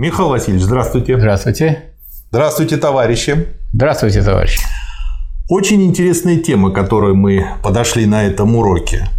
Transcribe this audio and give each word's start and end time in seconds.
Михаил 0.00 0.30
Васильевич, 0.30 0.64
здравствуйте. 0.64 1.18
Здравствуйте. 1.18 1.82
Здравствуйте, 2.30 2.78
товарищи. 2.78 3.48
Здравствуйте, 3.74 4.22
товарищи. 4.22 4.58
Очень 5.50 5.82
интересная 5.82 6.38
тема, 6.38 6.70
которой 6.70 7.12
мы 7.12 7.44
подошли 7.62 8.06
на 8.06 8.24
этом 8.24 8.56
уроке. 8.56 9.10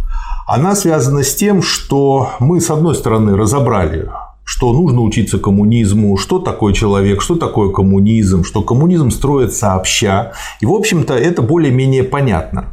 Она 0.44 0.74
связана 0.74 1.22
с 1.22 1.36
тем, 1.36 1.62
что 1.62 2.30
мы, 2.40 2.60
с 2.60 2.68
одной 2.68 2.96
стороны, 2.96 3.36
разобрали, 3.36 4.10
что 4.42 4.72
нужно 4.72 5.02
учиться 5.02 5.38
коммунизму, 5.38 6.16
что 6.16 6.40
такое 6.40 6.72
человек, 6.72 7.22
что 7.22 7.36
такое 7.36 7.70
коммунизм, 7.70 8.42
что 8.42 8.62
коммунизм 8.62 9.12
строит 9.12 9.54
сообща. 9.54 10.32
И, 10.60 10.66
в 10.66 10.72
общем-то, 10.72 11.14
это 11.14 11.42
более-менее 11.42 12.02
понятно. 12.02 12.70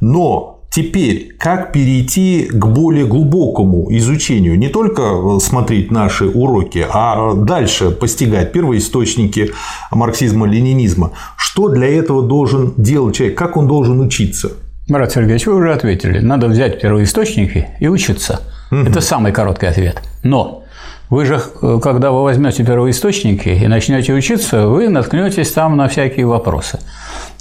Но 0.00 0.57
Теперь, 0.70 1.34
как 1.38 1.72
перейти 1.72 2.46
к 2.46 2.66
более 2.66 3.06
глубокому 3.06 3.86
изучению, 3.96 4.58
не 4.58 4.68
только 4.68 5.02
э, 5.02 5.40
смотреть 5.40 5.90
наши 5.90 6.26
уроки, 6.26 6.86
а 6.88 7.34
дальше 7.34 7.90
постигать 7.90 8.52
первоисточники 8.52 9.52
марксизма-ленинизма. 9.90 11.12
Что 11.36 11.68
для 11.68 11.88
этого 11.88 12.22
должен 12.22 12.74
делать 12.76 13.16
человек, 13.16 13.38
как 13.38 13.56
он 13.56 13.66
должен 13.66 14.00
учиться? 14.00 14.52
Марат 14.88 15.12
Сергеевич, 15.12 15.46
вы 15.46 15.54
уже 15.54 15.72
ответили. 15.72 16.18
Надо 16.18 16.48
взять 16.48 16.80
первоисточники 16.80 17.68
и 17.80 17.88
учиться. 17.88 18.40
Угу. 18.70 18.80
Это 18.80 19.00
самый 19.00 19.32
короткий 19.32 19.66
ответ. 19.66 20.02
Но 20.22 20.64
вы 21.10 21.24
же, 21.24 21.40
э, 21.62 21.78
когда 21.82 22.10
вы 22.10 22.22
возьмете 22.22 22.64
первоисточники 22.64 23.48
и 23.48 23.66
начнете 23.66 24.12
учиться, 24.12 24.66
вы 24.66 24.88
наткнетесь 24.88 25.50
там 25.52 25.76
на 25.76 25.88
всякие 25.88 26.26
вопросы. 26.26 26.78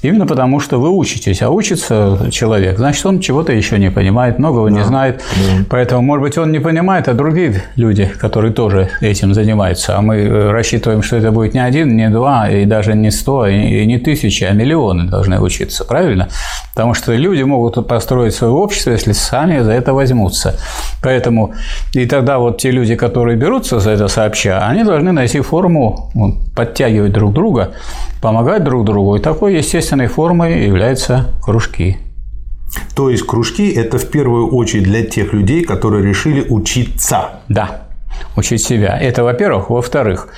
Именно 0.03 0.27
потому, 0.27 0.59
что 0.59 0.79
вы 0.79 0.89
учитесь, 0.89 1.41
а 1.41 1.49
учится 1.49 2.29
человек, 2.31 2.77
значит, 2.77 3.05
он 3.05 3.19
чего-то 3.19 3.51
еще 3.51 3.79
не 3.79 3.89
понимает, 3.89 4.37
многого 4.37 4.69
да. 4.69 4.75
не 4.75 4.83
знает. 4.83 5.23
Да. 5.35 5.63
Поэтому, 5.69 6.01
может 6.03 6.21
быть, 6.21 6.37
он 6.37 6.51
не 6.51 6.59
понимает, 6.59 7.07
а 7.07 7.13
другие 7.13 7.63
люди, 7.75 8.05
которые 8.05 8.53
тоже 8.53 8.89
этим 9.01 9.33
занимаются. 9.33 9.97
А 9.97 10.01
мы 10.01 10.17
э, 10.17 10.51
рассчитываем, 10.51 11.01
что 11.01 11.17
это 11.17 11.31
будет 11.31 11.55
не 11.55 11.59
один, 11.59 11.97
не 11.97 12.09
два, 12.09 12.47
и 12.47 12.65
даже 12.65 12.93
не 12.93 13.09
сто, 13.09 13.47
и 13.47 13.85
не 13.85 13.97
тысячи, 13.97 14.43
а 14.43 14.51
миллионы 14.51 15.09
должны 15.09 15.39
учиться, 15.39 15.83
правильно? 15.83 16.27
Потому 16.75 16.93
что 16.93 17.13
люди 17.15 17.41
могут 17.41 17.87
построить 17.87 18.35
свое 18.35 18.53
общество, 18.53 18.91
если 18.91 19.13
сами 19.13 19.61
за 19.61 19.71
это 19.71 19.93
возьмутся. 19.93 20.59
Поэтому 21.01 21.53
и 21.93 22.05
тогда 22.05 22.37
вот 22.37 22.59
те 22.59 22.69
люди, 22.69 22.95
которые 22.95 23.35
берутся 23.35 23.79
за 23.79 23.91
это 23.91 24.07
сообща, 24.07 24.59
они 24.67 24.83
должны 24.83 25.11
найти 25.11 25.41
форму 25.41 26.11
подтягивать 26.55 27.13
друг 27.13 27.33
друга, 27.33 27.71
помогать 28.21 28.63
друг 28.63 28.85
другу. 28.85 29.15
И 29.15 29.19
такой 29.19 29.55
естественной 29.87 30.07
формой 30.07 30.65
являются 30.65 31.33
кружки. 31.41 31.97
То 32.93 33.09
есть 33.09 33.23
кружки– 33.23 33.71
это 33.75 33.97
в 33.97 34.09
первую 34.09 34.49
очередь 34.49 34.83
для 34.83 35.03
тех 35.03 35.31
людей, 35.31 35.63
которые 35.63 36.03
решили 36.03 36.45
учиться. 36.49 37.41
Да 37.47 37.86
учить 38.35 38.63
себя. 38.63 38.97
Это, 38.97 39.23
во-первых. 39.23 39.69
Во-вторых, 39.69 40.29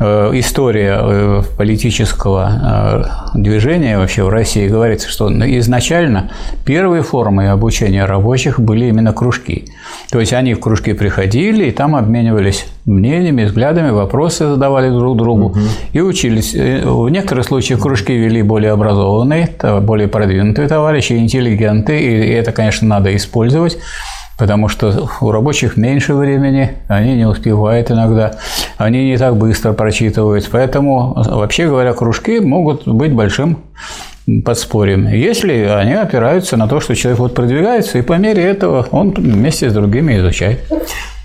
э, 0.00 0.30
история 0.34 0.98
э, 1.00 1.42
политического 1.56 3.10
э, 3.34 3.38
движения 3.38 3.98
вообще 3.98 4.22
в 4.22 4.28
России 4.28 4.68
говорится, 4.68 5.08
что 5.08 5.28
изначально 5.28 6.30
первые 6.64 7.02
формы 7.02 7.48
обучения 7.48 8.04
рабочих 8.04 8.60
были 8.60 8.86
именно 8.86 9.12
кружки. 9.12 9.66
То 10.10 10.20
есть 10.20 10.32
они 10.32 10.54
в 10.54 10.60
кружки 10.60 10.92
приходили 10.92 11.66
и 11.66 11.70
там 11.70 11.96
обменивались 11.96 12.66
мнениями, 12.86 13.44
взглядами, 13.44 13.90
вопросы 13.90 14.46
задавали 14.46 14.90
друг 14.90 15.16
другу 15.16 15.46
угу. 15.46 15.58
и 15.92 16.00
учились. 16.00 16.54
В 16.54 17.08
некоторых 17.08 17.44
случаях 17.44 17.80
кружки 17.80 18.12
вели 18.12 18.42
более 18.42 18.72
образованные, 18.72 19.48
более 19.82 20.08
продвинутые 20.08 20.68
товарищи, 20.68 21.12
интеллигенты, 21.12 21.98
и 21.98 22.30
это, 22.30 22.52
конечно, 22.52 22.86
надо 22.86 23.14
использовать 23.14 23.78
потому 24.38 24.68
что 24.68 25.10
у 25.20 25.30
рабочих 25.30 25.76
меньше 25.76 26.14
времени, 26.14 26.76
они 26.86 27.16
не 27.16 27.26
успевают 27.26 27.90
иногда, 27.90 28.36
они 28.78 29.10
не 29.10 29.18
так 29.18 29.36
быстро 29.36 29.72
прочитывают. 29.72 30.48
Поэтому, 30.50 31.14
вообще 31.16 31.66
говоря, 31.66 31.92
кружки 31.92 32.40
могут 32.40 32.86
быть 32.86 33.12
большим 33.12 33.58
подспорьем, 34.44 35.08
если 35.08 35.54
они 35.62 35.94
опираются 35.94 36.56
на 36.56 36.68
то, 36.68 36.80
что 36.80 36.94
человек 36.94 37.18
вот 37.18 37.34
продвигается, 37.34 37.98
и 37.98 38.02
по 38.02 38.12
мере 38.14 38.42
этого 38.42 38.86
он 38.90 39.10
вместе 39.10 39.70
с 39.70 39.72
другими 39.72 40.18
изучает. 40.18 40.60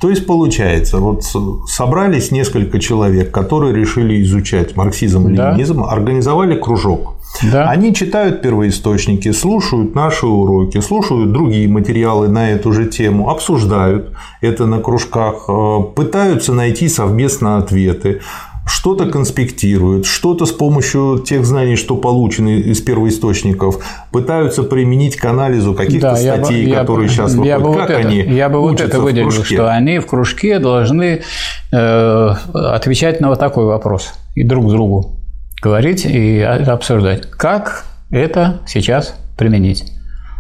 То 0.02 0.10
есть 0.10 0.26
получается, 0.26 0.98
вот 0.98 1.24
собрались 1.68 2.32
несколько 2.32 2.80
человек, 2.80 3.32
которые 3.32 3.74
решили 3.74 4.22
изучать 4.24 4.76
марксизм-ленинизм, 4.76 5.82
да. 5.82 5.90
организовали 5.90 6.56
кружок. 6.56 7.12
Да. 7.42 7.70
Они 7.70 7.94
читают 7.94 8.42
первоисточники, 8.42 9.32
слушают 9.32 9.96
наши 9.96 10.26
уроки, 10.26 10.80
слушают 10.82 11.32
другие 11.32 11.68
материалы 11.68 12.28
на 12.28 12.52
эту 12.52 12.72
же 12.72 12.86
тему, 12.86 13.30
обсуждают 13.30 14.14
это 14.42 14.66
на 14.66 14.80
кружках, 14.80 15.46
э, 15.48 15.80
пытаются 15.96 16.54
найти 16.54 16.88
совместно 16.88 17.58
ответы 17.58 18.22
что-то 18.66 19.08
конспектируют, 19.08 20.06
что-то 20.06 20.46
с 20.46 20.52
помощью 20.52 21.20
тех 21.20 21.46
знаний, 21.46 21.76
что 21.76 21.98
получены 21.98 22.60
из 22.60 22.82
первоисточников, 22.82 23.84
пытаются 24.12 24.64
применить 24.64 25.18
к 25.18 25.26
анализу 25.26 25.74
каких-то 25.74 26.12
да, 26.12 26.16
статей, 26.16 26.70
я 26.70 26.80
которые 26.80 27.08
я, 27.08 27.14
сейчас 27.14 27.36
я 27.36 27.60
выходят. 27.60 27.62
Бы 27.62 27.74
как 27.74 27.90
вот 27.90 28.06
они 28.06 28.20
это, 28.20 28.32
я 28.32 28.50
бы 28.50 28.60
вот 28.62 28.80
это 28.80 29.00
выделил, 29.00 29.32
что 29.32 29.70
они 29.70 30.00
в 30.00 30.06
кружке 30.06 30.60
должны 30.60 31.24
э, 31.72 32.36
отвечать 32.54 33.20
на 33.20 33.30
вот 33.30 33.40
такой 33.40 33.66
вопрос 33.66 34.14
и 34.36 34.44
друг 34.44 34.70
другу 34.70 35.23
говорить 35.63 36.06
и 36.06 36.41
обсуждать, 36.41 37.31
как 37.31 37.85
это 38.12 38.59
сейчас 38.68 39.16
применить. 39.38 39.85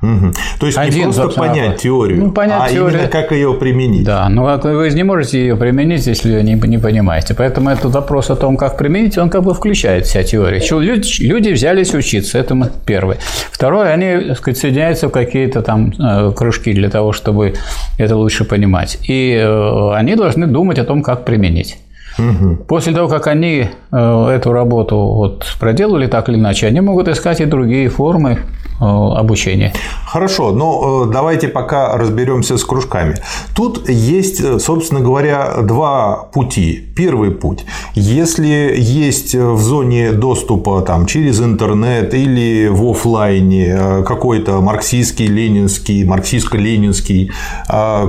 Угу. 0.01 0.33
То 0.59 0.65
есть 0.65 0.77
Один, 0.77 1.07
не 1.07 1.13
просто 1.13 1.39
понять 1.39 1.63
вопрос. 1.63 1.81
теорию, 1.81 2.19
ну, 2.19 2.31
понять 2.31 2.61
а 2.61 2.69
теорию. 2.69 2.99
именно 2.99 3.07
как 3.07 3.31
ее 3.31 3.53
применить. 3.53 4.03
Да, 4.03 4.27
но 4.27 4.43
вы 4.61 4.89
же 4.89 4.97
не 4.97 5.03
можете 5.03 5.39
ее 5.39 5.55
применить, 5.55 6.05
если 6.05 6.41
не, 6.41 6.55
не 6.55 6.77
понимаете. 6.77 7.33
Поэтому 7.33 7.69
этот 7.69 7.93
вопрос 7.93 8.29
о 8.29 8.35
том, 8.35 8.57
как 8.57 8.77
применить, 8.77 9.17
он 9.17 9.29
как 9.29 9.43
бы 9.43 9.53
включает 9.53 10.05
вся 10.05 10.23
теория. 10.23 10.61
Люди, 10.77 11.23
люди 11.23 11.51
взялись 11.51 11.93
учиться, 11.93 12.37
это 12.37 12.69
первое. 12.85 13.17
Второе, 13.49 13.93
они 13.93 14.27
так 14.27 14.37
сказать, 14.37 14.57
соединяются 14.57 15.07
в 15.07 15.11
какие-то 15.11 15.61
там 15.61 15.93
э, 15.97 16.33
кружки 16.35 16.73
для 16.73 16.89
того, 16.89 17.13
чтобы 17.13 17.53
это 17.97 18.17
лучше 18.17 18.43
понимать. 18.43 18.97
И 19.07 19.37
э, 19.41 19.93
они 19.93 20.15
должны 20.15 20.47
думать 20.47 20.79
о 20.79 20.83
том, 20.83 21.01
как 21.01 21.23
применить. 21.23 21.77
Угу. 22.17 22.65
После 22.67 22.93
того, 22.93 23.07
как 23.07 23.27
они 23.27 23.69
э, 23.91 24.27
эту 24.29 24.51
работу 24.51 24.97
вот 24.97 25.45
проделали 25.59 26.07
так 26.07 26.29
или 26.29 26.37
иначе, 26.37 26.67
они 26.67 26.81
могут 26.81 27.07
искать 27.07 27.41
и 27.41 27.45
другие 27.45 27.89
формы 27.89 28.39
э, 28.79 28.85
обучения. 28.85 29.73
Хорошо, 30.05 30.51
но 30.51 31.05
э, 31.07 31.11
давайте 31.11 31.47
пока 31.47 31.97
разберемся 31.97 32.57
с 32.57 32.63
кружками. 32.63 33.15
Тут 33.55 33.89
есть, 33.89 34.61
собственно 34.61 35.01
говоря, 35.01 35.61
два 35.63 36.29
пути. 36.31 36.87
Первый 36.95 37.31
путь. 37.31 37.65
Если 37.95 38.75
есть 38.77 39.33
в 39.33 39.59
зоне 39.59 40.11
доступа 40.11 40.81
там, 40.81 41.07
через 41.07 41.41
интернет 41.41 42.13
или 42.13 42.67
в 42.67 42.91
офлайне 42.91 44.03
какой-то 44.05 44.61
марксистский, 44.61 45.25
ленинский, 45.25 46.05
марксистско-ленинский 46.05 47.31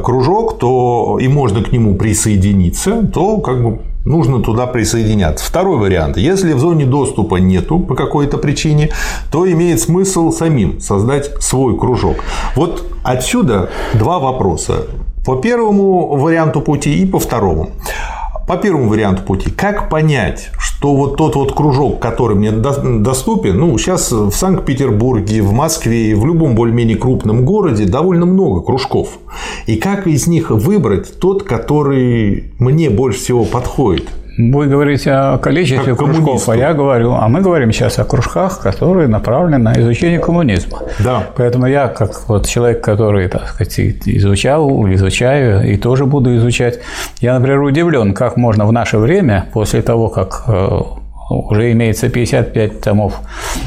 кружок, 0.02 0.58
то 0.58 1.18
и 1.20 1.28
можно 1.28 1.62
к 1.62 1.72
нему 1.72 1.94
присоединиться, 1.94 3.06
то 3.06 3.38
как 3.38 3.62
бы 3.62 3.78
нужно 4.04 4.40
туда 4.40 4.66
присоединяться. 4.66 5.44
Второй 5.44 5.78
вариант. 5.78 6.16
Если 6.16 6.52
в 6.52 6.58
зоне 6.58 6.86
доступа 6.86 7.36
нету 7.36 7.80
по 7.80 7.94
какой-то 7.94 8.38
причине, 8.38 8.90
то 9.30 9.50
имеет 9.50 9.80
смысл 9.80 10.30
самим 10.30 10.80
создать 10.80 11.42
свой 11.42 11.78
кружок. 11.78 12.16
Вот 12.54 12.84
отсюда 13.02 13.70
два 13.94 14.18
вопроса. 14.18 14.86
По 15.24 15.36
первому 15.36 16.16
варианту 16.16 16.60
пути 16.60 17.02
и 17.02 17.06
по 17.06 17.18
второму. 17.18 17.70
По 18.46 18.58
первому 18.58 18.90
варианту 18.90 19.22
пути, 19.22 19.50
как 19.50 19.88
понять, 19.88 20.50
что 20.58 20.94
вот 20.94 21.16
тот 21.16 21.34
вот 21.34 21.54
кружок, 21.54 21.98
который 21.98 22.36
мне 22.36 22.50
доступен, 22.50 23.58
ну, 23.58 23.78
сейчас 23.78 24.12
в 24.12 24.32
Санкт-Петербурге, 24.32 25.40
в 25.40 25.52
Москве, 25.52 26.14
в 26.14 26.26
любом 26.26 26.54
более-менее 26.54 26.98
крупном 26.98 27.46
городе 27.46 27.86
довольно 27.86 28.26
много 28.26 28.60
кружков. 28.60 29.18
И 29.66 29.76
как 29.76 30.06
из 30.06 30.26
них 30.26 30.50
выбрать 30.50 31.18
тот, 31.18 31.42
который 31.44 32.52
мне 32.58 32.90
больше 32.90 33.20
всего 33.20 33.44
подходит? 33.44 34.10
Вы 34.36 34.66
говорите 34.66 35.12
о 35.12 35.38
количестве 35.38 35.94
как 35.94 36.04
кружков, 36.04 36.48
а 36.48 36.56
я 36.56 36.74
говорю, 36.74 37.12
а 37.12 37.28
мы 37.28 37.40
говорим 37.40 37.72
сейчас 37.72 37.98
о 37.98 38.04
кружках, 38.04 38.60
которые 38.60 39.06
направлены 39.06 39.58
на 39.58 39.72
изучение 39.80 40.18
коммунизма. 40.18 40.80
Да. 40.98 41.28
Поэтому 41.36 41.66
я, 41.66 41.88
как 41.88 42.28
вот 42.28 42.46
человек, 42.46 42.82
который, 42.82 43.28
так 43.28 43.48
сказать, 43.48 43.78
изучал, 43.78 44.68
изучаю 44.92 45.70
и 45.72 45.76
тоже 45.76 46.06
буду 46.06 46.36
изучать, 46.36 46.80
я, 47.20 47.34
например, 47.34 47.62
удивлен, 47.62 48.14
как 48.14 48.36
можно 48.36 48.66
в 48.66 48.72
наше 48.72 48.98
время, 48.98 49.46
после 49.52 49.82
того, 49.82 50.08
как 50.08 50.44
э, 50.48 50.80
уже 51.30 51.72
имеется 51.72 52.08
55 52.08 52.80
томов 52.80 53.20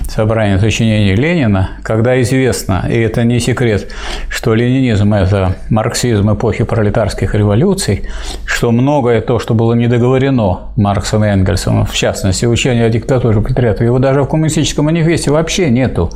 собрания 0.08 0.60
сочинений 0.60 1.16
Ленина, 1.16 1.72
когда 1.84 2.22
известно, 2.22 2.86
и 2.90 2.98
это 3.00 3.24
не 3.24 3.40
секрет, 3.40 3.92
что 4.30 4.54
ленинизм– 4.54 5.14
это 5.16 5.56
марксизм 5.70 6.34
эпохи 6.34 6.64
пролетарских 6.64 7.34
революций, 7.36 8.08
что 8.46 8.72
многое 8.72 9.22
то, 9.22 9.40
что 9.40 9.54
было 9.54 9.74
недоговорено 9.74 10.72
Марксом 10.76 11.26
и 11.26 11.28
Энгельсом, 11.28 11.86
в 11.86 11.94
частности, 11.94 12.46
учение 12.46 12.86
о 12.86 12.90
диктатуре 12.90 13.42
пролетариата, 13.42 13.84
его 13.84 14.00
даже 14.00 14.22
в 14.24 14.28
коммунистическом 14.28 14.86
манифесте 14.86 15.32
вообще 15.32 15.70
нету. 15.70 16.12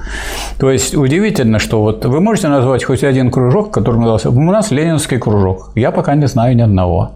То 0.59 0.71
есть 0.71 0.95
удивительно, 0.95 1.59
что 1.59 1.81
вот 1.81 2.05
вы 2.05 2.19
можете 2.21 2.47
назвать 2.47 2.83
хоть 2.83 3.03
один 3.03 3.31
кружок, 3.31 3.71
который 3.71 3.97
назывался 3.97 4.29
у 4.29 4.41
нас 4.41 4.71
ленинский 4.71 5.17
кружок. 5.17 5.71
Я 5.75 5.91
пока 5.91 6.15
не 6.15 6.27
знаю 6.27 6.55
ни 6.55 6.61
одного. 6.61 7.11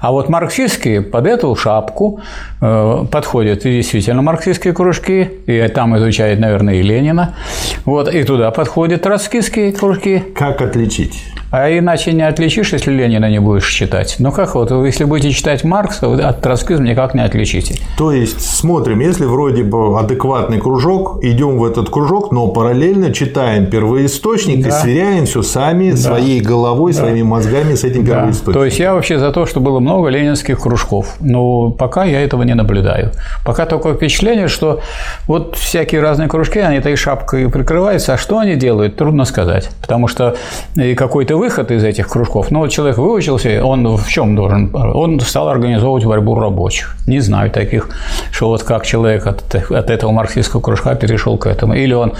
А 0.00 0.12
вот 0.12 0.28
марксистские 0.28 1.02
под 1.02 1.26
эту 1.26 1.54
шапку 1.54 2.20
э, 2.60 3.04
подходят 3.10 3.64
и 3.68 3.76
действительно 3.76 4.22
марксистские 4.22 4.72
кружки, 4.74 5.30
и 5.46 5.68
там 5.68 5.96
изучает, 5.98 6.38
наверное, 6.40 6.74
и 6.74 6.82
Ленина. 6.82 7.36
Вот, 7.84 8.12
и 8.12 8.24
туда 8.24 8.50
подходят 8.50 9.02
троцкистские 9.02 9.72
кружки. 9.72 10.22
Как 10.34 10.60
отличить? 10.62 11.22
А 11.50 11.70
иначе 11.70 12.12
не 12.12 12.22
отличишь, 12.22 12.72
если 12.74 12.92
Ленина 12.92 13.30
не 13.30 13.40
будешь 13.40 13.68
читать. 13.70 14.16
Ну 14.18 14.32
как 14.32 14.54
вот, 14.54 14.70
если 14.70 15.04
будете 15.04 15.30
читать 15.30 15.64
Маркса, 15.64 16.08
вы 16.08 16.20
от 16.20 16.42
троцкизма 16.42 16.86
никак 16.86 17.14
не 17.14 17.24
отличите. 17.24 17.76
То 17.96 18.12
есть 18.12 18.40
смотрим, 18.40 19.00
если 19.00 19.24
вроде 19.24 19.64
бы 19.64 19.98
адекватный 19.98 20.58
кружок, 20.58 21.24
идем 21.24 21.58
в 21.58 21.64
этот 21.64 21.88
кружок, 21.88 22.32
но 22.32 22.48
параллельно 22.48 23.14
читаем 23.14 23.66
первоисточник 23.66 24.62
да. 24.62 24.68
и 24.68 24.72
сверяем 24.72 25.24
все 25.24 25.42
сами 25.42 25.92
да. 25.92 25.96
своей 25.96 26.40
головой, 26.40 26.92
да. 26.92 26.98
своими 26.98 27.22
мозгами 27.22 27.74
с 27.74 27.84
этим 27.84 28.04
первоисточником. 28.04 28.52
Да. 28.52 28.58
То 28.58 28.64
есть 28.66 28.78
я 28.78 28.92
вообще 28.92 29.18
за 29.18 29.32
то, 29.32 29.46
что 29.46 29.60
было 29.60 29.80
много 29.80 30.08
ленинских 30.08 30.60
кружков. 30.60 31.16
Но 31.20 31.70
пока 31.70 32.04
я 32.04 32.20
этого 32.20 32.42
не 32.42 32.54
наблюдаю. 32.54 33.12
Пока 33.44 33.64
такое 33.64 33.94
впечатление, 33.94 34.48
что 34.48 34.80
вот 35.26 35.56
всякие 35.56 36.02
разные 36.02 36.28
кружки, 36.28 36.58
они 36.58 36.76
этой 36.76 36.94
шапкой 36.96 37.48
прикрываются, 37.48 38.12
а 38.14 38.18
что 38.18 38.38
они 38.38 38.56
делают, 38.56 38.96
трудно 38.96 39.24
сказать. 39.24 39.70
Потому 39.80 40.08
что 40.08 40.36
какой-то 40.96 41.37
выход 41.38 41.70
из 41.70 41.84
этих 41.84 42.08
кружков. 42.08 42.50
Ну, 42.50 42.60
вот 42.60 42.68
человек 42.68 42.98
выучился, 42.98 43.64
он 43.64 43.96
в 43.96 44.08
чем 44.08 44.36
должен? 44.36 44.74
Он 44.74 45.20
стал 45.20 45.48
организовывать 45.48 46.04
борьбу 46.04 46.34
рабочих. 46.34 46.96
Не 47.06 47.20
знаю 47.20 47.50
таких, 47.50 47.88
что 48.30 48.48
вот 48.48 48.62
как 48.62 48.84
человек 48.84 49.26
от, 49.26 49.54
от 49.54 49.90
этого 49.90 50.12
марксистского 50.12 50.60
кружка 50.60 50.94
перешел 50.94 51.38
к 51.38 51.46
этому. 51.46 51.74
Или 51.74 51.94
он 51.94 52.12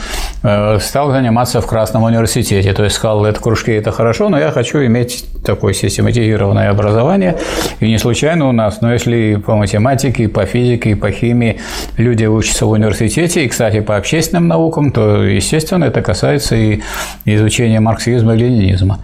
э, 0.42 0.78
стал 0.80 1.10
заниматься 1.10 1.60
в 1.60 1.66
Красном 1.66 2.04
университете, 2.04 2.72
то 2.72 2.84
есть 2.84 2.96
сказал, 2.96 3.24
это 3.24 3.40
кружки 3.40 3.72
это 3.72 3.92
хорошо, 3.92 4.28
но 4.28 4.38
я 4.38 4.50
хочу 4.50 4.78
иметь 4.84 5.24
такое 5.44 5.72
систематизированное 5.72 6.70
образование. 6.70 7.36
И 7.80 7.88
не 7.88 7.98
случайно 7.98 8.48
у 8.48 8.52
нас, 8.52 8.80
но 8.80 8.92
если 8.92 9.36
по 9.36 9.56
математике, 9.56 10.28
по 10.28 10.46
физике, 10.46 10.96
по 10.96 11.10
химии 11.10 11.60
люди 11.96 12.26
учатся 12.26 12.66
в 12.66 12.70
университете, 12.70 13.44
и, 13.44 13.48
кстати, 13.48 13.80
по 13.80 13.96
общественным 13.96 14.48
наукам, 14.48 14.92
то, 14.92 15.22
естественно, 15.24 15.84
это 15.84 16.02
касается 16.02 16.56
и 16.56 16.80
изучения 17.24 17.80
марксизма 17.80 18.34
и 18.34 18.38
ленинизма. 18.38 18.98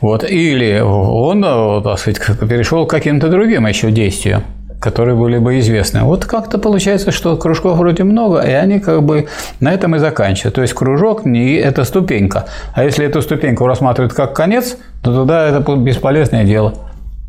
Вот. 0.00 0.24
Или 0.24 0.80
он, 0.80 1.42
так 1.82 1.98
сказать, 1.98 2.38
перешел 2.40 2.86
к 2.86 2.90
каким-то 2.90 3.28
другим 3.28 3.66
еще 3.66 3.90
действиям 3.90 4.42
которые 4.82 5.14
были 5.14 5.38
бы 5.38 5.60
известны. 5.60 6.02
Вот 6.02 6.24
как-то 6.24 6.58
получается, 6.58 7.12
что 7.12 7.36
кружков 7.36 7.78
вроде 7.78 8.02
много, 8.02 8.40
и 8.40 8.50
они 8.50 8.80
как 8.80 9.04
бы 9.04 9.28
на 9.60 9.72
этом 9.72 9.94
и 9.94 10.00
заканчивают. 10.00 10.56
То 10.56 10.62
есть 10.62 10.74
кружок 10.74 11.24
не 11.24 11.54
это 11.54 11.84
ступенька. 11.84 12.46
А 12.74 12.82
если 12.82 13.06
эту 13.06 13.22
ступеньку 13.22 13.66
рассматривают 13.66 14.12
как 14.12 14.34
конец, 14.34 14.76
то 15.02 15.14
тогда 15.14 15.46
это 15.46 15.76
бесполезное 15.76 16.42
дело. 16.42 16.74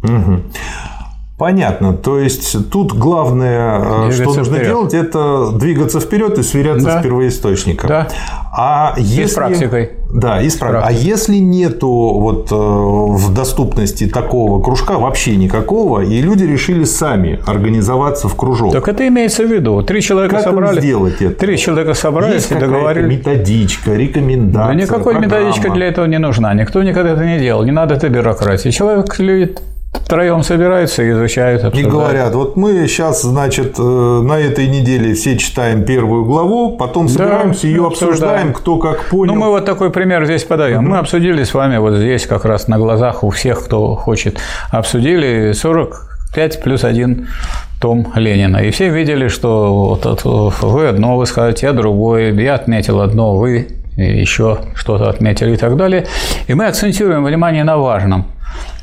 Угу. 0.04 0.42
Понятно. 1.44 1.92
То 1.92 2.20
есть 2.20 2.70
тут 2.70 2.94
главное, 2.94 3.78
э, 3.78 4.08
двигаться 4.08 4.24
что 4.24 4.34
нужно 4.40 4.56
вперед. 4.56 4.66
делать, 4.66 4.94
это 4.94 5.52
двигаться 5.52 6.00
вперед 6.00 6.38
и 6.38 6.42
сверяться 6.42 6.86
да. 6.86 7.00
с 7.02 7.04
первоисточником. 7.04 7.90
Да. 7.90 8.08
А 8.56 8.94
если... 8.96 9.24
И 9.24 9.28
с 9.28 9.34
практикой. 9.34 9.92
Да, 10.14 10.42
и 10.42 10.48
с 10.48 10.56
практикой. 10.56 10.88
А 10.88 10.92
если 10.94 11.36
нету 11.36 11.90
вот 11.90 12.50
э, 12.50 12.56
в 12.56 13.34
доступности 13.34 14.08
такого 14.08 14.64
кружка 14.64 14.94
вообще 14.94 15.36
никакого, 15.36 16.00
и 16.00 16.22
люди 16.22 16.46
решили 16.46 16.86
сами 16.86 17.42
организоваться 17.46 18.30
в 18.30 18.36
кружок. 18.38 18.72
Так 18.72 18.88
это 18.88 19.06
имеется 19.06 19.44
в 19.44 19.52
виду. 19.52 19.82
Три 19.82 20.02
человека 20.02 20.36
как 20.36 20.46
собрали. 20.46 20.80
сделать 20.80 21.22
это? 21.22 21.36
Три 21.36 21.58
человека 21.58 21.94
собрались 21.94 22.36
Есть 22.36 22.52
и 22.52 22.56
договорились. 22.56 23.18
Методичка, 23.18 23.96
рекомендация. 23.96 24.74
Да 24.78 24.82
никакой 24.82 25.16
программа. 25.16 25.26
методичка 25.26 25.72
для 25.72 25.88
этого 25.88 26.06
не 26.06 26.20
нужна. 26.20 26.54
Никто 26.54 26.82
никогда 26.84 27.10
это 27.10 27.26
не 27.26 27.38
делал. 27.40 27.66
Не 27.66 27.72
надо 27.72 27.96
это 27.96 28.08
бюрократии. 28.08 28.70
Человек 28.70 29.20
любит 29.20 29.62
втроем 29.94 30.44
собираются 30.44 31.04
и 31.04 31.12
изучают. 31.12 31.64
Обсуждают. 31.64 31.88
И 31.88 31.92
говорят, 31.92 32.36
вот 32.36 32.56
мы 32.56 32.88
сейчас, 32.88 33.22
значит, 33.22 33.76
э, 33.80 33.82
на 33.82 34.40
этой 34.40 34.68
неделе 34.68 35.14
все 35.14 35.38
читаем 35.38 35.86
первую 35.86 36.26
главу, 36.26 36.78
потом 36.78 37.08
собираемся, 37.08 37.64
да, 37.64 37.68
ее 37.68 37.88
обсуждаем, 37.88 38.54
кто 38.54 38.78
как 38.78 39.06
понял. 39.06 39.34
Ну, 39.34 39.40
мы 39.40 39.50
вот 39.50 39.66
такой 39.66 39.90
пример 39.90 40.26
здесь 40.26 40.44
подаем. 40.44 40.84
Угу. 40.84 40.90
Мы 40.90 40.98
обсудили 40.98 41.44
с 41.44 41.54
вами 41.54 41.78
вот 41.78 41.96
здесь 41.96 42.26
как 42.28 42.46
раз 42.46 42.68
на 42.68 42.78
глазах 42.78 43.24
у 43.24 43.30
всех, 43.30 43.66
кто 43.66 43.96
хочет, 43.96 44.40
обсудили 44.72 45.52
45 45.54 46.62
плюс 46.62 46.84
один 46.84 47.28
том 47.82 48.08
Ленина. 48.16 48.58
И 48.58 48.72
все 48.72 48.90
видели, 48.90 49.28
что 49.28 50.00
вот 50.04 50.24
вы 50.24 50.88
одно 50.88 51.18
высказываете, 51.18 51.68
я 51.68 51.74
другое, 51.74 52.34
я 52.34 52.56
отметил 52.56 53.02
одно, 53.02 53.36
вы 53.36 53.68
еще 53.98 54.60
что-то 54.76 55.10
отметили 55.10 55.54
и 55.54 55.58
так 55.58 55.76
далее. 55.76 56.08
И 56.48 56.54
мы 56.54 56.68
акцентируем 56.68 57.24
внимание 57.24 57.64
на 57.64 57.78
важном. 57.78 58.26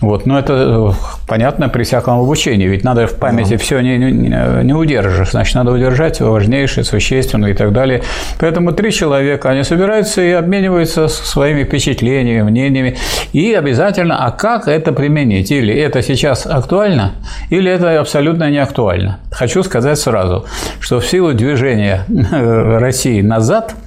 Вот, 0.00 0.24
но 0.24 0.38
это 0.38 0.54
э, 0.54 0.92
понятно 1.28 1.68
при 1.68 1.82
всяком 1.82 2.20
обучении, 2.20 2.66
ведь 2.66 2.84
надо 2.84 3.06
в 3.06 3.16
памяти 3.16 3.50
да. 3.50 3.58
все 3.58 3.80
не, 3.80 3.98
не, 3.98 4.64
не 4.64 4.72
удержишь, 4.72 5.30
значит, 5.30 5.54
надо 5.54 5.72
удержать 5.72 6.20
важнейшее, 6.20 6.84
существенное 6.84 7.50
и 7.50 7.54
так 7.54 7.72
далее. 7.72 8.02
Поэтому 8.38 8.72
три 8.72 8.92
человека, 8.92 9.50
они 9.50 9.62
собираются 9.62 10.22
и 10.22 10.30
обмениваются 10.30 11.08
своими 11.08 11.64
впечатлениями, 11.64 12.42
мнениями, 12.42 12.96
и 13.32 13.52
обязательно, 13.52 14.24
а 14.24 14.30
как 14.30 14.68
это 14.68 14.92
применить? 14.92 15.50
Или 15.50 15.74
это 15.74 16.02
сейчас 16.02 16.46
актуально, 16.46 17.12
или 17.50 17.70
это 17.70 18.00
абсолютно 18.00 18.50
не 18.50 18.58
актуально. 18.58 19.18
Хочу 19.30 19.62
сказать 19.62 19.98
сразу, 19.98 20.46
что 20.80 21.00
в 21.00 21.06
силу 21.06 21.34
движения 21.34 22.06
России 22.08 23.20
назад– 23.20 23.74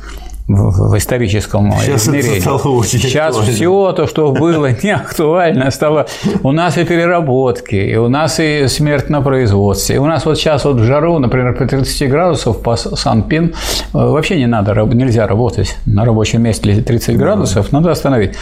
в 0.48 0.98
историческом 0.98 1.72
Сейчас 1.72 2.08
измерении. 2.08 2.40
Сейчас 2.84 3.38
актуально. 3.38 3.54
все 3.54 3.94
то, 3.94 4.08
что 4.08 4.32
было 4.32 4.70
не 4.84 4.94
актуально, 4.94 5.72
стало. 5.72 6.08
У 6.44 6.52
нас 6.52 6.78
и 6.78 6.84
переработки, 6.84 7.76
и 7.76 7.96
у 7.96 8.10
нас 8.10 8.40
и 8.40 8.68
смерть 8.68 9.10
на 9.10 9.22
производстве. 9.22 9.96
И 9.96 10.00
у 10.00 10.06
нас 10.06 10.26
вот 10.26 10.38
сейчас 10.38 10.66
вот 10.66 10.78
в 10.78 10.84
жару, 10.84 11.20
например, 11.20 11.56
по 11.56 11.66
30 11.66 12.10
градусов 12.10 12.62
по 12.62 12.76
Санпин 12.76 13.46
э, 13.46 13.52
вообще 13.94 14.38
не 14.38 14.48
надо, 14.48 14.74
нельзя 14.74 15.28
работать 15.28 15.78
на 15.86 16.04
рабочем 16.06 16.42
месте 16.42 16.82
30 16.82 17.18
градусов, 17.18 17.72
надо 17.72 17.92
остановить. 17.92 18.36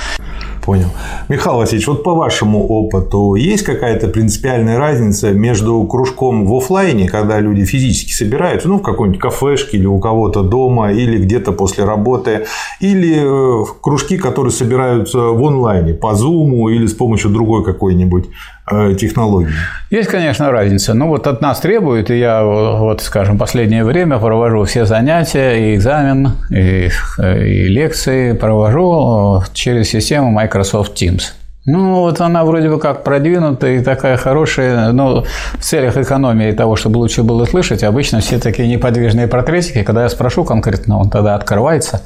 Понял. 0.62 0.90
Михаил 1.28 1.58
Васильевич, 1.58 1.88
вот 1.88 2.04
по 2.04 2.13
вашему 2.13 2.68
опыту 2.68 3.34
есть 3.34 3.63
какая-то 3.63 4.08
принципиальная 4.08 4.78
разница 4.78 5.31
между 5.31 5.84
кружком 5.86 6.46
в 6.46 6.54
офлайне, 6.56 7.10
когда 7.10 7.40
люди 7.40 7.66
физически 7.66 8.12
собираются, 8.12 8.68
ну, 8.68 8.78
в 8.78 8.84
какой-нибудь 8.84 9.19
кафешке 9.19 9.78
или 9.78 9.88
у 9.88 10.00
кого-то 10.00 10.44
дома, 10.44 10.92
или 10.92 11.18
где-то 11.18 11.52
после 11.52 11.84
работы, 11.84 12.46
или 12.80 13.22
э, 13.22 13.66
кружки, 13.81 14.18
которые 14.18 14.52
собираются 14.52 15.18
в 15.18 15.44
онлайне, 15.44 15.96
по 15.96 16.13
Zoom 16.13 16.72
или 16.72 16.86
с 16.86 16.94
помощью 16.94 17.31
другой 17.31 17.64
какой-нибудь 17.64 18.30
технологий? 18.97 19.53
Есть, 19.89 20.09
конечно, 20.09 20.51
разница. 20.51 20.94
Ну, 20.94 21.07
вот 21.07 21.27
от 21.27 21.41
нас 21.41 21.59
требуют, 21.59 22.09
и 22.09 22.18
я, 22.18 22.44
вот, 22.44 23.01
скажем, 23.01 23.37
последнее 23.37 23.83
время 23.83 24.18
провожу 24.18 24.63
все 24.66 24.85
занятия, 24.85 25.71
и 25.71 25.75
экзамен, 25.75 26.31
и, 26.49 26.90
и 27.19 27.68
лекции 27.68 28.33
провожу 28.33 29.44
через 29.54 29.90
систему 29.90 30.31
Microsoft 30.31 31.01
Teams. 31.01 31.33
Ну, 31.66 31.99
вот 31.99 32.21
она 32.21 32.44
вроде 32.44 32.69
бы 32.69 32.80
как 32.80 33.04
продвинутая 33.04 33.78
и 33.78 33.83
такая 33.83 34.18
хорошая, 34.18 34.92
но 34.94 35.25
в 35.54 35.63
целях 35.63 35.95
экономии 35.95 36.51
того, 36.54 36.75
чтобы 36.75 36.97
лучше 36.97 37.21
было 37.21 37.45
слышать, 37.45 37.83
обычно 37.83 38.19
все 38.19 38.40
такие 38.40 38.68
неподвижные 38.68 39.28
портретики, 39.28 39.83
когда 39.83 40.04
я 40.04 40.09
спрошу 40.09 40.44
конкретно, 40.44 40.97
он 40.97 41.11
тогда 41.11 41.35
открывается, 41.35 42.01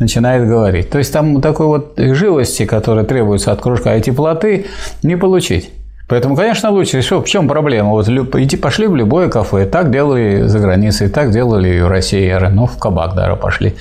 начинает 0.00 0.48
говорить. 0.48 0.90
То 0.90 0.98
есть 0.98 1.12
там 1.12 1.40
такой 1.40 1.66
вот 1.66 1.94
живости, 1.96 2.66
которая 2.66 3.04
требуется 3.04 3.52
от 3.52 3.60
кружка, 3.60 3.94
и 3.94 4.02
теплоты 4.02 4.66
не 5.04 5.16
получить. 5.16 5.70
Поэтому, 6.08 6.36
конечно, 6.36 6.70
лучше. 6.70 7.02
Что, 7.02 7.20
в 7.20 7.24
чем 7.24 7.48
проблема? 7.48 7.90
Вот 7.90 8.08
идти 8.08 8.56
пошли 8.56 8.86
в 8.86 8.94
любое 8.94 9.28
кафе. 9.28 9.66
Так 9.66 9.90
делали 9.90 10.46
за 10.46 10.60
границей, 10.60 11.08
так 11.08 11.32
делали 11.32 11.78
и 11.78 11.80
в 11.80 11.88
России. 11.88 12.32
Ну, 12.50 12.66
в 12.66 12.78
кабак 12.78 13.14
даже 13.14 13.34
пошли. 13.34 13.74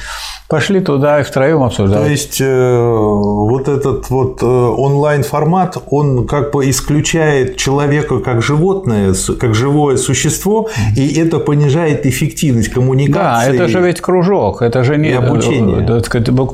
Пошли 0.48 0.80
туда 0.80 1.20
и 1.20 1.24
втроем 1.24 1.64
обсуждали. 1.64 2.04
То 2.04 2.10
есть 2.10 2.40
э, 2.40 2.46
вот 2.46 3.68
этот 3.68 4.10
вот 4.12 4.44
э, 4.44 4.46
онлайн 4.46 5.24
формат, 5.24 5.78
он 5.90 6.28
как 6.28 6.52
бы 6.52 6.70
исключает 6.70 7.58
человека 7.58 8.20
как 8.20 8.44
животное, 8.44 9.16
как 9.40 9.56
живое 9.56 9.98
существо, 9.98 10.70
и 10.96 11.20
это 11.20 11.40
понижает 11.40 12.06
эффективность 12.06 12.70
коммуникации. 12.70 13.58
Да, 13.58 13.64
это 13.64 13.68
же 13.68 13.82
ведь 13.82 14.02
кружок, 14.02 14.62
это 14.62 14.84
же 14.84 14.98
не 14.98 15.14
обучение. 15.14 15.84
Э, 15.88 16.02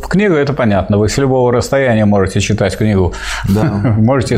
книга 0.09 0.35
это 0.35 0.53
понятно, 0.53 0.97
вы 0.97 1.09
с 1.09 1.17
любого 1.17 1.51
расстояния 1.51 2.05
можете 2.05 2.39
читать 2.39 2.77
книгу, 2.77 3.13
да. 3.49 3.63
можете 3.97 4.37